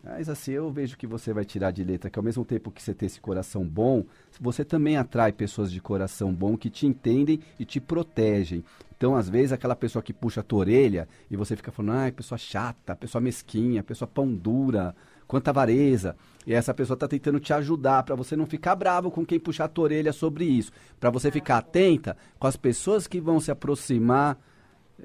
Mas 0.03 0.29
assim, 0.29 0.51
eu 0.51 0.71
vejo 0.71 0.95
que 0.95 1.07
você 1.07 1.33
vai 1.33 1.43
tirar 1.43 1.71
de 1.71 1.83
letra 1.83 2.11
que 2.11 2.19
ao 2.19 2.23
mesmo 2.23 2.45
tempo 2.45 2.69
que 2.69 2.81
você 2.81 2.93
tem 2.93 3.07
esse 3.07 3.19
coração 3.19 3.65
bom, 3.65 4.05
você 4.39 4.63
também 4.63 4.97
atrai 4.97 5.31
pessoas 5.31 5.71
de 5.71 5.81
coração 5.81 6.31
bom 6.31 6.55
que 6.55 6.69
te 6.69 6.85
entendem 6.85 7.39
e 7.59 7.65
te 7.65 7.79
protegem. 7.79 8.63
Então, 8.95 9.15
às 9.15 9.27
vezes, 9.27 9.51
aquela 9.51 9.75
pessoa 9.75 10.03
que 10.03 10.13
puxa 10.13 10.41
a 10.41 10.43
tua 10.43 10.59
orelha 10.59 11.07
e 11.29 11.35
você 11.35 11.55
fica 11.55 11.71
falando, 11.71 11.97
ai, 11.97 12.11
pessoa 12.11 12.37
chata, 12.37 12.95
pessoa 12.95 13.19
mesquinha, 13.19 13.83
pessoa 13.83 14.07
pão 14.07 14.31
dura, 14.31 14.95
quanta 15.27 15.51
avareza. 15.51 16.15
E 16.45 16.53
essa 16.53 16.73
pessoa 16.73 16.95
está 16.95 17.07
tentando 17.07 17.39
te 17.39 17.53
ajudar 17.53 18.03
para 18.03 18.15
você 18.15 18.35
não 18.35 18.45
ficar 18.45 18.75
bravo 18.75 19.09
com 19.09 19.25
quem 19.25 19.39
puxar 19.39 19.65
a 19.65 19.69
tua 19.69 19.85
orelha 19.85 20.13
sobre 20.13 20.45
isso. 20.45 20.71
Para 20.99 21.09
você 21.09 21.31
ficar 21.31 21.57
atenta 21.57 22.15
com 22.37 22.47
as 22.47 22.55
pessoas 22.55 23.07
que 23.07 23.19
vão 23.19 23.39
se 23.39 23.51
aproximar 23.51 24.37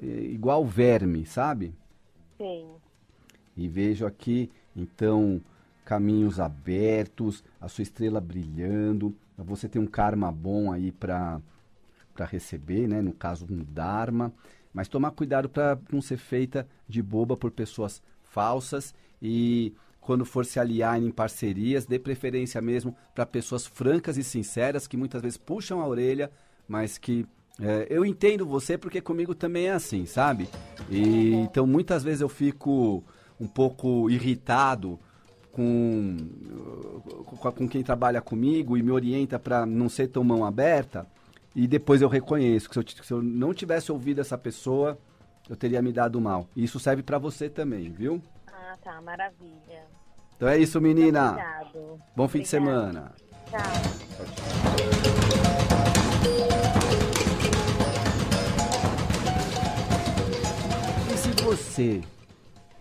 eh, 0.01 0.05
igual 0.05 0.63
verme, 0.65 1.25
sabe? 1.25 1.73
Sim. 2.37 2.67
E 3.57 3.67
vejo 3.67 4.05
aqui, 4.05 4.49
então, 4.75 5.41
caminhos 5.83 6.39
abertos, 6.39 7.43
a 7.59 7.67
sua 7.67 7.81
estrela 7.81 8.21
brilhando. 8.21 9.15
Você 9.37 9.67
tem 9.67 9.81
um 9.81 9.87
karma 9.87 10.31
bom 10.31 10.71
aí 10.71 10.91
para 10.91 11.41
para 12.13 12.25
receber, 12.25 12.87
né? 12.87 13.01
No 13.01 13.13
caso, 13.13 13.47
um 13.49 13.63
dharma. 13.63 14.33
Mas 14.73 14.87
tomar 14.87 15.11
cuidado 15.11 15.49
para 15.49 15.79
não 15.91 16.01
ser 16.01 16.17
feita 16.17 16.67
de 16.87 17.01
boba 17.01 17.35
por 17.35 17.51
pessoas 17.51 18.01
falsas 18.21 18.93
e 19.21 19.73
quando 20.01 20.25
for 20.25 20.45
se 20.45 20.59
aliar 20.59 21.01
em 21.01 21.11
parcerias, 21.11 21.85
dê 21.85 21.99
preferência 21.99 22.59
mesmo 22.59 22.95
para 23.13 23.25
pessoas 23.25 23.67
francas 23.67 24.17
e 24.17 24.23
sinceras 24.23 24.87
que 24.87 24.97
muitas 24.97 25.21
vezes 25.21 25.37
puxam 25.37 25.79
a 25.79 25.87
orelha, 25.87 26.31
mas 26.67 26.97
que 26.97 27.25
é, 27.59 27.85
eu 27.89 28.03
entendo 28.03 28.45
você 28.45 28.77
porque 28.77 28.99
comigo 28.99 29.35
também 29.35 29.67
é 29.67 29.73
assim, 29.73 30.07
sabe? 30.07 30.49
E, 30.89 31.33
então 31.35 31.67
muitas 31.67 32.03
vezes 32.03 32.21
eu 32.21 32.29
fico 32.29 33.03
um 33.39 33.47
pouco 33.47 34.09
irritado 34.09 34.99
com, 35.51 36.17
com, 37.25 37.67
quem 37.67 37.83
trabalha 37.83 38.21
comigo 38.21 38.77
e 38.77 38.81
me 38.81 38.91
orienta 38.91 39.37
para 39.37 39.65
não 39.65 39.87
ser 39.87 40.07
tão 40.07 40.23
mão 40.23 40.43
aberta. 40.43 41.05
E 41.55 41.67
depois 41.67 42.01
eu 42.01 42.07
reconheço 42.07 42.69
que 42.69 42.73
se 42.73 42.79
eu, 42.79 43.03
se 43.03 43.13
eu 43.13 43.21
não 43.21 43.53
tivesse 43.53 43.91
ouvido 43.91 44.21
essa 44.21 44.37
pessoa, 44.37 44.97
eu 45.49 45.55
teria 45.55 45.81
me 45.81 45.91
dado 45.91 46.19
mal. 46.21 46.47
E 46.55 46.63
isso 46.63 46.79
serve 46.79 47.03
para 47.03 47.17
você 47.17 47.49
também, 47.49 47.91
viu? 47.91 48.21
Ah, 48.71 48.77
tá, 48.81 49.01
maravilha. 49.01 49.83
Então 50.37 50.47
é 50.47 50.57
isso, 50.57 50.79
menina. 50.79 51.31
Obrigado. 51.31 51.99
Bom 52.15 52.25
fim 52.29 52.39
de 52.39 52.47
semana. 52.47 53.11
Tchau. 53.49 53.59
E 61.13 61.17
se 61.17 61.43
você 61.43 62.01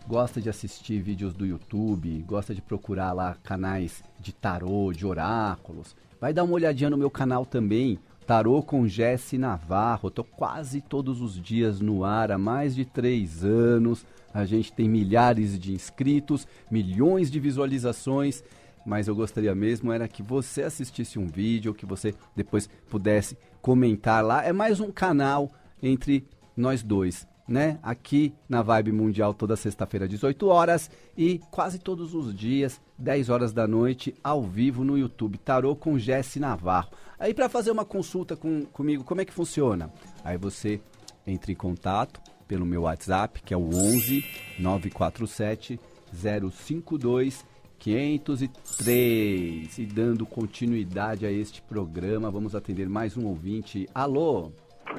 gosta 0.07 0.41
de 0.41 0.49
assistir 0.49 1.03
vídeos 1.03 1.35
do 1.35 1.45
YouTube, 1.45 2.23
gosta 2.25 2.55
de 2.55 2.63
procurar 2.63 3.13
lá 3.13 3.37
canais 3.43 4.01
de 4.21 4.33
tarô, 4.33 4.93
de 4.93 5.05
oráculos, 5.05 5.97
vai 6.21 6.33
dar 6.33 6.45
uma 6.45 6.55
olhadinha 6.55 6.89
no 6.89 6.97
meu 6.97 7.11
canal 7.11 7.45
também, 7.45 7.99
Tarô 8.31 8.63
com 8.63 8.87
Jesse 8.87 9.37
Navarro. 9.37 10.07
Eu 10.07 10.11
tô 10.13 10.23
quase 10.23 10.81
todos 10.81 11.21
os 11.21 11.35
dias 11.35 11.81
no 11.81 12.05
ar 12.05 12.31
há 12.31 12.39
mais 12.39 12.77
de 12.77 12.85
três 12.85 13.45
anos. 13.45 14.07
A 14.33 14.45
gente 14.45 14.73
tem 14.73 14.89
milhares 14.89 15.59
de 15.59 15.73
inscritos, 15.73 16.47
milhões 16.71 17.31
de 17.31 17.41
visualizações. 17.41 18.43
Mas 18.85 19.09
eu 19.09 19.15
gostaria 19.15 19.55
mesmo 19.55 19.93
era 19.93 20.09
que 20.09 20.23
você 20.23 20.63
assistisse 20.63 21.19
um 21.19 21.27
vídeo, 21.27 21.75
que 21.75 21.85
você 21.85 22.15
depois 22.35 22.69
pudesse 22.89 23.37
comentar 23.61 24.25
lá. 24.25 24.45
É 24.45 24.53
mais 24.53 24.81
um 24.81 24.91
canal 24.91 25.51
entre 25.83 26.27
nós 26.57 26.83
dois, 26.83 27.27
né? 27.47 27.79
Aqui 27.83 28.33
na 28.49 28.63
Vibe 28.63 28.93
Mundial 28.93 29.35
toda 29.35 29.57
sexta-feira, 29.57 30.09
18 30.09 30.47
horas 30.47 30.91
e 31.17 31.41
quase 31.51 31.79
todos 31.79 32.15
os 32.15 32.35
dias 32.35 32.81
10 32.99 33.29
horas 33.29 33.53
da 33.53 33.67
noite, 33.67 34.15
ao 34.23 34.43
vivo 34.43 34.85
no 34.85 34.97
YouTube, 34.97 35.39
Tarô 35.39 35.75
com 35.77 35.99
Jesse 35.99 36.39
Navarro. 36.41 36.91
Aí 37.19 37.35
para 37.35 37.49
fazer 37.49 37.71
uma 37.71 37.85
consulta 37.85 38.37
com, 38.37 38.65
comigo, 38.67 39.05
como 39.05 39.21
é 39.21 39.25
que 39.25 39.33
funciona? 39.33 39.93
Aí 40.25 40.39
você 40.39 40.81
entra 41.27 41.53
em 41.53 41.55
contato 41.55 42.21
pelo 42.51 42.67
meu 42.67 42.83
WhatsApp, 42.83 43.41
que 43.43 43.55
é 43.55 43.57
o 43.57 43.69
11 43.69 44.25
947 44.59 45.79
052 46.13 47.47
503. 47.79 49.79
E 49.79 49.87
dando 49.87 50.27
continuidade 50.27 51.25
a 51.25 51.31
este 51.31 51.63
programa, 51.63 52.29
vamos 52.29 52.57
atender 52.57 52.89
mais 52.89 53.17
um 53.17 53.29
ouvinte. 53.29 53.89
Alô? 53.95 54.51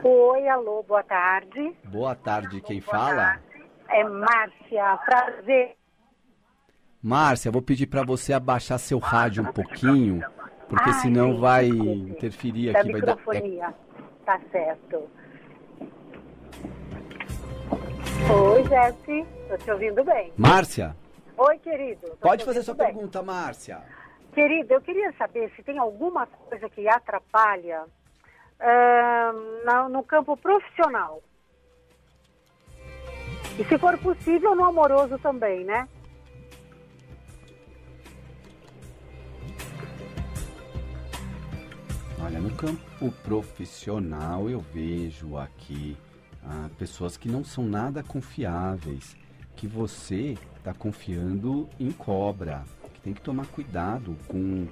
Oi, 0.01 0.47
alô, 0.47 0.81
boa 0.83 1.03
tarde. 1.03 1.75
Boa 1.83 2.15
tarde, 2.15 2.61
quem 2.61 2.79
boa 2.79 2.89
fala? 2.89 3.25
Tarde. 3.25 3.43
É 3.89 4.03
Márcia, 4.05 4.97
prazer. 5.05 5.75
Márcia, 7.03 7.51
vou 7.51 7.61
pedir 7.61 7.87
para 7.87 8.05
você 8.05 8.31
abaixar 8.31 8.79
seu 8.79 8.97
rádio 8.97 9.43
um 9.43 9.51
pouquinho, 9.51 10.23
porque 10.69 10.89
Ai, 10.89 11.01
senão 11.01 11.33
sim, 11.33 11.39
vai 11.41 11.67
interferir 11.67 12.73
aqui, 12.73 12.93
vai 12.93 13.01
dar. 13.01 13.17
É... 13.33 13.73
Tá 14.25 14.39
certo. 14.53 15.09
Oi, 18.29 18.63
Jesse, 18.63 19.25
tô 19.47 19.57
te 19.57 19.71
ouvindo 19.71 20.03
bem. 20.03 20.33
Márcia? 20.37 20.95
Oi, 21.37 21.57
querido. 21.59 22.17
Pode 22.19 22.45
fazer 22.45 22.63
sua 22.63 22.75
bem. 22.75 22.87
pergunta, 22.87 23.23
Márcia. 23.23 23.81
Querido, 24.33 24.73
eu 24.73 24.81
queria 24.81 25.11
saber 25.13 25.51
se 25.55 25.63
tem 25.63 25.77
alguma 25.77 26.25
coisa 26.25 26.69
que 26.69 26.87
atrapalha 26.87 27.83
uh, 27.83 29.89
no 29.89 30.03
campo 30.03 30.37
profissional. 30.37 31.21
E 33.59 33.65
se 33.65 33.77
for 33.77 33.97
possível, 33.97 34.55
no 34.55 34.65
amoroso 34.65 35.17
também, 35.19 35.65
né? 35.65 35.87
Olha, 42.23 42.39
no 42.39 42.55
campo 42.55 43.11
profissional 43.23 44.49
eu 44.49 44.59
vejo 44.59 45.37
aqui 45.37 45.97
ah, 46.45 46.69
pessoas 46.77 47.17
que 47.17 47.29
não 47.29 47.43
são 47.43 47.65
nada 47.65 48.03
confiáveis, 48.03 49.15
que 49.55 49.67
você 49.67 50.37
está 50.57 50.73
confiando 50.73 51.67
em 51.79 51.91
cobra, 51.91 52.63
que 52.93 53.01
tem 53.01 53.13
que 53.13 53.21
tomar 53.21 53.45
cuidado 53.47 54.15
com, 54.27 54.67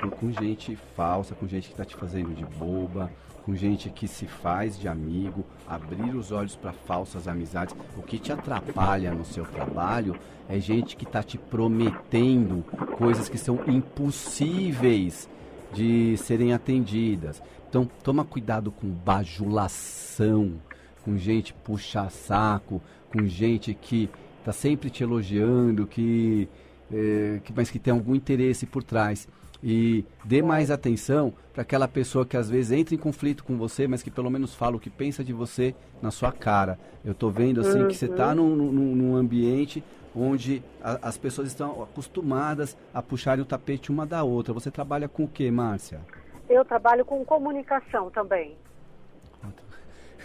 com, 0.00 0.10
com 0.10 0.32
gente 0.32 0.76
falsa, 0.96 1.34
com 1.34 1.46
gente 1.46 1.66
que 1.66 1.74
está 1.74 1.84
te 1.84 1.96
fazendo 1.96 2.34
de 2.34 2.44
boba, 2.44 3.10
com 3.44 3.54
gente 3.54 3.88
que 3.88 4.06
se 4.06 4.26
faz 4.26 4.78
de 4.78 4.86
amigo, 4.88 5.42
abrir 5.66 6.14
os 6.14 6.32
olhos 6.32 6.54
para 6.54 6.70
falsas 6.70 7.26
amizades. 7.26 7.74
O 7.96 8.02
que 8.02 8.18
te 8.18 8.30
atrapalha 8.30 9.14
no 9.14 9.24
seu 9.24 9.46
trabalho 9.46 10.18
é 10.48 10.60
gente 10.60 10.94
que 10.96 11.04
está 11.04 11.22
te 11.22 11.38
prometendo 11.38 12.62
coisas 12.98 13.26
que 13.26 13.38
são 13.38 13.58
impossíveis 13.66 15.28
de 15.72 16.14
serem 16.18 16.52
atendidas. 16.52 17.42
Então, 17.68 17.88
toma 18.02 18.24
cuidado 18.24 18.70
com 18.70 18.88
bajulação, 18.88 20.54
com 21.04 21.16
gente 21.16 21.52
puxa 21.52 22.08
saco, 22.08 22.80
com 23.12 23.26
gente 23.26 23.74
que 23.74 24.10
está 24.38 24.52
sempre 24.52 24.90
te 24.90 25.02
elogiando, 25.02 25.86
que, 25.86 26.48
é, 26.92 27.40
que, 27.44 27.52
mas 27.54 27.70
que 27.70 27.78
tem 27.78 27.92
algum 27.92 28.14
interesse 28.14 28.66
por 28.66 28.82
trás. 28.82 29.28
E 29.62 30.04
dê 30.24 30.40
mais 30.40 30.70
atenção 30.70 31.32
para 31.52 31.62
aquela 31.62 31.88
pessoa 31.88 32.24
que 32.24 32.36
às 32.36 32.48
vezes 32.48 32.70
entra 32.70 32.94
em 32.94 32.98
conflito 32.98 33.42
com 33.42 33.56
você, 33.58 33.88
mas 33.88 34.02
que 34.02 34.10
pelo 34.10 34.30
menos 34.30 34.54
fala 34.54 34.76
o 34.76 34.80
que 34.80 34.88
pensa 34.88 35.24
de 35.24 35.32
você 35.32 35.74
na 36.00 36.10
sua 36.10 36.30
cara. 36.30 36.78
Eu 37.04 37.12
estou 37.12 37.30
vendo 37.30 37.60
assim 37.60 37.80
uhum. 37.80 37.88
que 37.88 37.94
você 37.94 38.06
está 38.06 38.34
num, 38.34 38.54
num, 38.54 38.94
num, 38.94 39.16
ambiente 39.16 39.82
onde 40.14 40.62
a, 40.80 41.08
as 41.08 41.18
pessoas 41.18 41.48
estão 41.48 41.82
acostumadas 41.82 42.76
a 42.94 43.02
puxarem 43.02 43.42
o 43.42 43.46
tapete 43.46 43.90
uma 43.90 44.06
da 44.06 44.22
outra. 44.22 44.54
Você 44.54 44.70
trabalha 44.70 45.08
com 45.08 45.24
o 45.24 45.28
que, 45.28 45.50
Márcia? 45.50 46.00
Eu 46.48 46.64
trabalho 46.64 47.04
com 47.04 47.24
comunicação 47.24 48.10
também. 48.10 48.56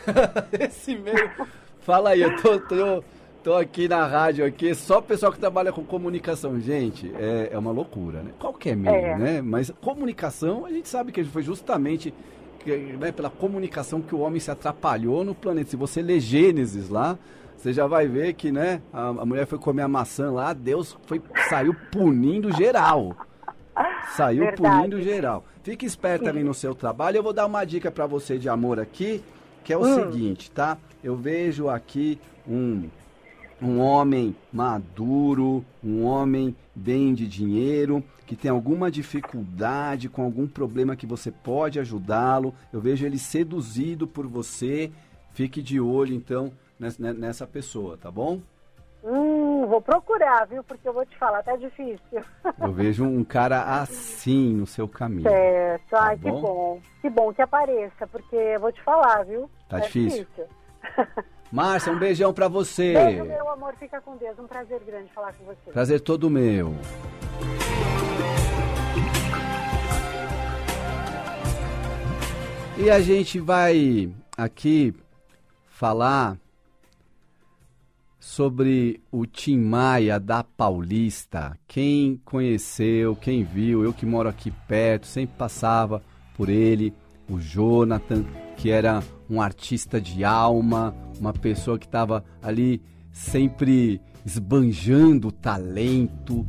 Esse 0.60 0.96
meio. 0.96 1.32
Fala 1.80 2.12
aí, 2.12 2.22
eu 2.22 2.36
tô, 2.42 2.60
tô, 2.60 3.04
tô, 3.44 3.56
aqui 3.56 3.88
na 3.88 4.06
rádio 4.08 4.46
aqui, 4.46 4.74
só 4.74 5.00
o 5.00 5.02
pessoal 5.02 5.32
que 5.32 5.40
trabalha 5.40 5.72
com 5.72 5.84
comunicação. 5.84 6.60
Gente, 6.60 7.12
é, 7.16 7.50
é 7.52 7.58
uma 7.58 7.72
loucura, 7.72 8.22
né? 8.22 8.32
Qualquer 8.40 8.76
meio, 8.76 8.96
é. 8.96 9.18
né? 9.18 9.42
Mas 9.42 9.72
comunicação, 9.82 10.66
a 10.66 10.72
gente 10.72 10.88
sabe 10.88 11.12
que 11.12 11.24
foi 11.26 11.44
justamente 11.44 12.14
né, 12.98 13.12
pela 13.12 13.30
comunicação 13.30 14.02
que 14.02 14.16
o 14.16 14.20
homem 14.20 14.40
se 14.40 14.50
atrapalhou 14.50 15.24
no 15.24 15.36
planeta. 15.36 15.72
Se 15.72 15.76
você 15.76 16.02
ler 16.02 16.20
Gênesis 16.20 16.90
lá, 16.90 17.18
você 17.58 17.74
já 17.74 17.86
vai 17.86 18.08
ver 18.08 18.34
que, 18.34 18.52
né, 18.52 18.82
a, 18.92 19.08
a 19.08 19.26
mulher 19.26 19.46
foi 19.46 19.60
comer 19.60 19.82
a 19.82 19.88
maçã 19.88 20.32
lá, 20.32 20.54
Deus 20.54 20.98
foi, 21.06 21.22
saiu 21.50 21.76
punindo 21.92 22.52
geral. 22.52 23.16
Saiu 24.16 24.46
Verdade. 24.46 24.78
punindo 24.78 25.02
geral. 25.02 25.44
Fique 25.64 25.86
esperto 25.86 26.30
ali 26.30 26.44
no 26.44 26.54
seu 26.54 26.76
trabalho. 26.76 27.18
Eu 27.18 27.24
vou 27.24 27.34
dar 27.34 27.46
uma 27.46 27.66
dica 27.66 27.90
para 27.90 28.06
você 28.06 28.38
de 28.38 28.48
amor 28.48 28.80
aqui 28.80 29.24
que 29.64 29.74
é 29.74 29.78
o 29.78 29.82
hum. 29.82 30.12
seguinte, 30.12 30.52
tá? 30.52 30.78
Eu 31.04 31.16
vejo 31.16 31.70
aqui 31.70 32.20
um 32.48 32.90
um 33.64 33.80
homem 33.80 34.36
maduro, 34.52 35.64
um 35.82 36.04
homem 36.04 36.54
bem 36.76 37.14
de 37.14 37.26
dinheiro, 37.26 38.04
que 38.26 38.36
tem 38.36 38.52
alguma 38.52 38.92
dificuldade, 38.92 40.10
com 40.10 40.24
algum 40.24 40.46
problema 40.46 40.98
que 40.98 41.06
você 41.06 41.32
pode 41.32 41.80
ajudá-lo. 41.80 42.54
Eu 42.74 42.82
vejo 42.82 43.06
ele 43.06 43.18
seduzido 43.18 44.06
por 44.06 44.28
você. 44.28 44.92
Fique 45.34 45.62
de 45.62 45.80
olho, 45.80 46.14
então, 46.14 46.52
nessa 46.78 47.48
pessoa, 47.48 47.98
tá 47.98 48.12
bom? 48.12 48.40
Hum, 49.04 49.43
vou 49.68 49.82
procurar, 49.82 50.46
viu? 50.48 50.64
Porque 50.64 50.88
eu 50.88 50.94
vou 50.94 51.06
te 51.06 51.18
falar, 51.18 51.44
tá 51.44 51.56
difícil. 51.56 52.24
Eu 52.60 52.72
vejo 52.72 53.06
um 53.06 53.24
cara 53.24 53.64
assim 53.82 54.54
no 54.54 54.66
seu 54.66 54.88
caminho. 54.88 55.30
Certo, 55.30 55.90
tá 55.90 56.04
ai, 56.04 56.16
bom? 56.16 56.36
que 56.36 56.42
bom. 56.42 56.82
Que 57.02 57.10
bom 57.10 57.34
que 57.34 57.42
apareça, 57.42 58.08
porque 58.08 58.36
eu 58.36 58.60
vou 58.60 58.72
te 58.72 58.82
falar, 58.82 59.24
viu? 59.24 59.50
Tá 59.70 59.80
é 59.80 59.82
difícil. 59.82 60.26
difícil. 60.26 60.46
Márcia, 61.52 61.94
um 61.94 62.00
beijão 62.00 62.34
pra 62.34 62.48
você. 62.48 62.94
Beijo, 62.94 63.26
meu 63.26 63.50
amor, 63.50 63.76
fica 63.76 64.02
com 64.02 64.18
Deus. 64.18 64.40
Um 64.40 64.48
prazer 64.48 64.80
grande 64.84 65.12
falar 65.14 65.34
com 65.34 65.46
você. 65.46 65.72
Prazer 65.72 66.02
todo 66.02 66.30
meu. 66.30 66.74
E 72.76 72.90
a 72.90 73.00
gente 73.00 73.40
vai 73.40 74.12
aqui 74.36 74.96
falar 75.70 76.38
sobre 78.24 79.02
o 79.12 79.26
Tim 79.26 79.58
Maia 79.58 80.18
da 80.18 80.46
Paulista. 80.46 81.58
Quem 81.68 82.22
conheceu, 82.24 83.18
quem 83.18 83.44
viu, 83.44 83.84
eu 83.84 83.92
que 83.92 84.06
moro 84.06 84.30
aqui 84.30 84.50
perto, 84.66 85.06
sempre 85.06 85.36
passava 85.38 86.02
por 86.34 86.48
ele, 86.48 86.94
o 87.30 87.38
Jonathan, 87.38 88.24
que 88.56 88.72
era 88.72 89.04
um 89.30 89.42
artista 89.42 90.00
de 90.00 90.24
alma, 90.24 90.96
uma 91.20 91.34
pessoa 91.34 91.78
que 91.78 91.86
estava 91.86 92.24
ali 92.42 92.82
sempre 93.12 94.02
esbanjando 94.26 95.30
talento, 95.30 96.48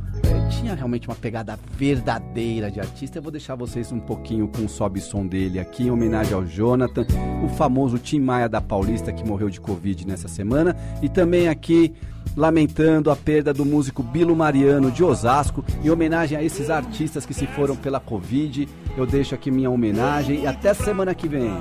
tinha 0.49 0.73
realmente 0.75 1.07
uma 1.07 1.15
pegada 1.15 1.59
verdadeira 1.77 2.71
de 2.71 2.79
artista. 2.79 3.17
Eu 3.17 3.23
vou 3.23 3.31
deixar 3.31 3.55
vocês 3.55 3.91
um 3.91 3.99
pouquinho 3.99 4.47
com 4.47 4.65
o 4.65 4.69
sobe 4.69 4.99
som 5.01 5.25
dele 5.25 5.59
aqui, 5.59 5.83
em 5.83 5.91
homenagem 5.91 6.33
ao 6.33 6.45
Jonathan, 6.45 7.05
o 7.43 7.49
famoso 7.49 7.97
Tim 7.97 8.19
Maia 8.19 8.47
da 8.49 8.61
Paulista 8.61 9.11
que 9.11 9.25
morreu 9.25 9.49
de 9.49 9.59
Covid 9.59 10.07
nessa 10.07 10.27
semana, 10.27 10.75
e 11.01 11.09
também 11.09 11.47
aqui 11.47 11.93
lamentando 12.35 13.11
a 13.11 13.15
perda 13.15 13.53
do 13.53 13.65
músico 13.65 14.03
Bilo 14.03 14.35
Mariano 14.35 14.91
de 14.91 15.03
Osasco, 15.03 15.63
em 15.83 15.89
homenagem 15.89 16.37
a 16.37 16.43
esses 16.43 16.69
artistas 16.69 17.25
que 17.25 17.33
se 17.33 17.45
foram 17.47 17.75
pela 17.75 17.99
Covid. 17.99 18.67
Eu 18.97 19.05
deixo 19.05 19.35
aqui 19.35 19.51
minha 19.51 19.69
homenagem 19.69 20.41
e 20.41 20.47
até 20.47 20.73
semana 20.73 21.13
que 21.13 21.27
vem. 21.27 21.51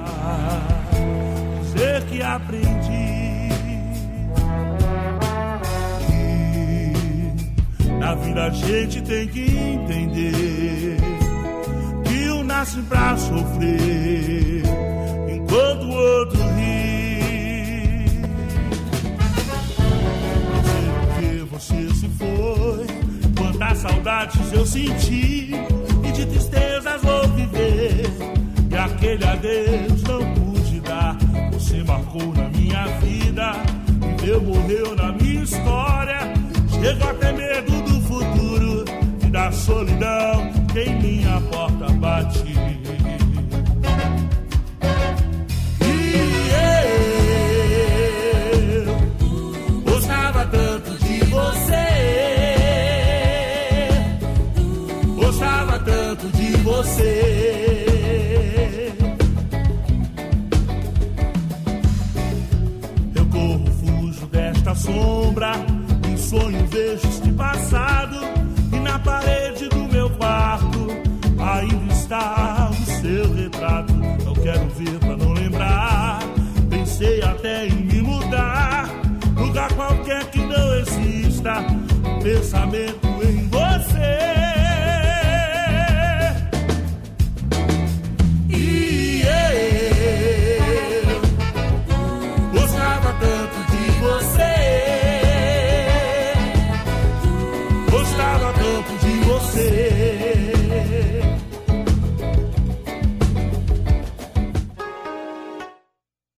Sei 1.77 2.01
que 2.09 2.23
aprendi 2.23 2.94
Na 8.05 8.15
vida 8.17 8.45
a 8.45 8.51
gente 8.51 9.01
tem 9.01 9.27
que 9.27 9.41
entender 9.41 10.99
que 12.05 12.31
um 12.33 12.45
nasce 12.45 12.83
pra 12.83 13.17
sofrer 13.17 14.63
enquanto 15.35 15.85
o 15.85 15.95
outro 15.95 16.39
ri. 16.55 18.05
Não 20.53 20.63
sei 20.69 20.85
porque 21.01 21.45
você 21.51 21.95
se 21.95 22.09
foi, 22.11 22.87
quantas 23.39 23.79
saudades 23.79 24.53
eu 24.53 24.67
senti 24.67 25.53
e 26.07 26.13
de 26.13 26.27
tristezas 26.27 27.01
vou 27.01 27.27
viver. 27.29 28.05
E 28.71 28.77
aquele 28.77 29.25
adeus 29.25 30.03
não 30.03 30.35
pude 30.35 30.81
dar, 30.81 31.17
você 31.55 31.83
marcou 31.83 32.35
na 32.35 32.51
minha 32.51 32.85
vida, 32.99 33.53
viveu, 34.19 34.43
morreu 34.43 34.95
na 34.95 35.11
minha 35.13 35.43
história. 35.43 36.35
Chego 36.69 37.09
até 37.09 37.33
medo 37.33 37.75
e 37.75 37.84
da 39.35 39.51
solidão 39.51 40.53
que 40.73 40.79
em 40.79 40.95
minha 41.03 41.41
porta 41.51 41.93
bate. 41.95 42.55
Eu 48.77 49.83
gostava 49.93 50.47
tanto 50.47 51.05
de 51.05 51.19
você. 51.25 51.89
Gostava 55.17 55.81
tanto 55.81 56.29
de 56.29 56.57
você. 56.59 57.84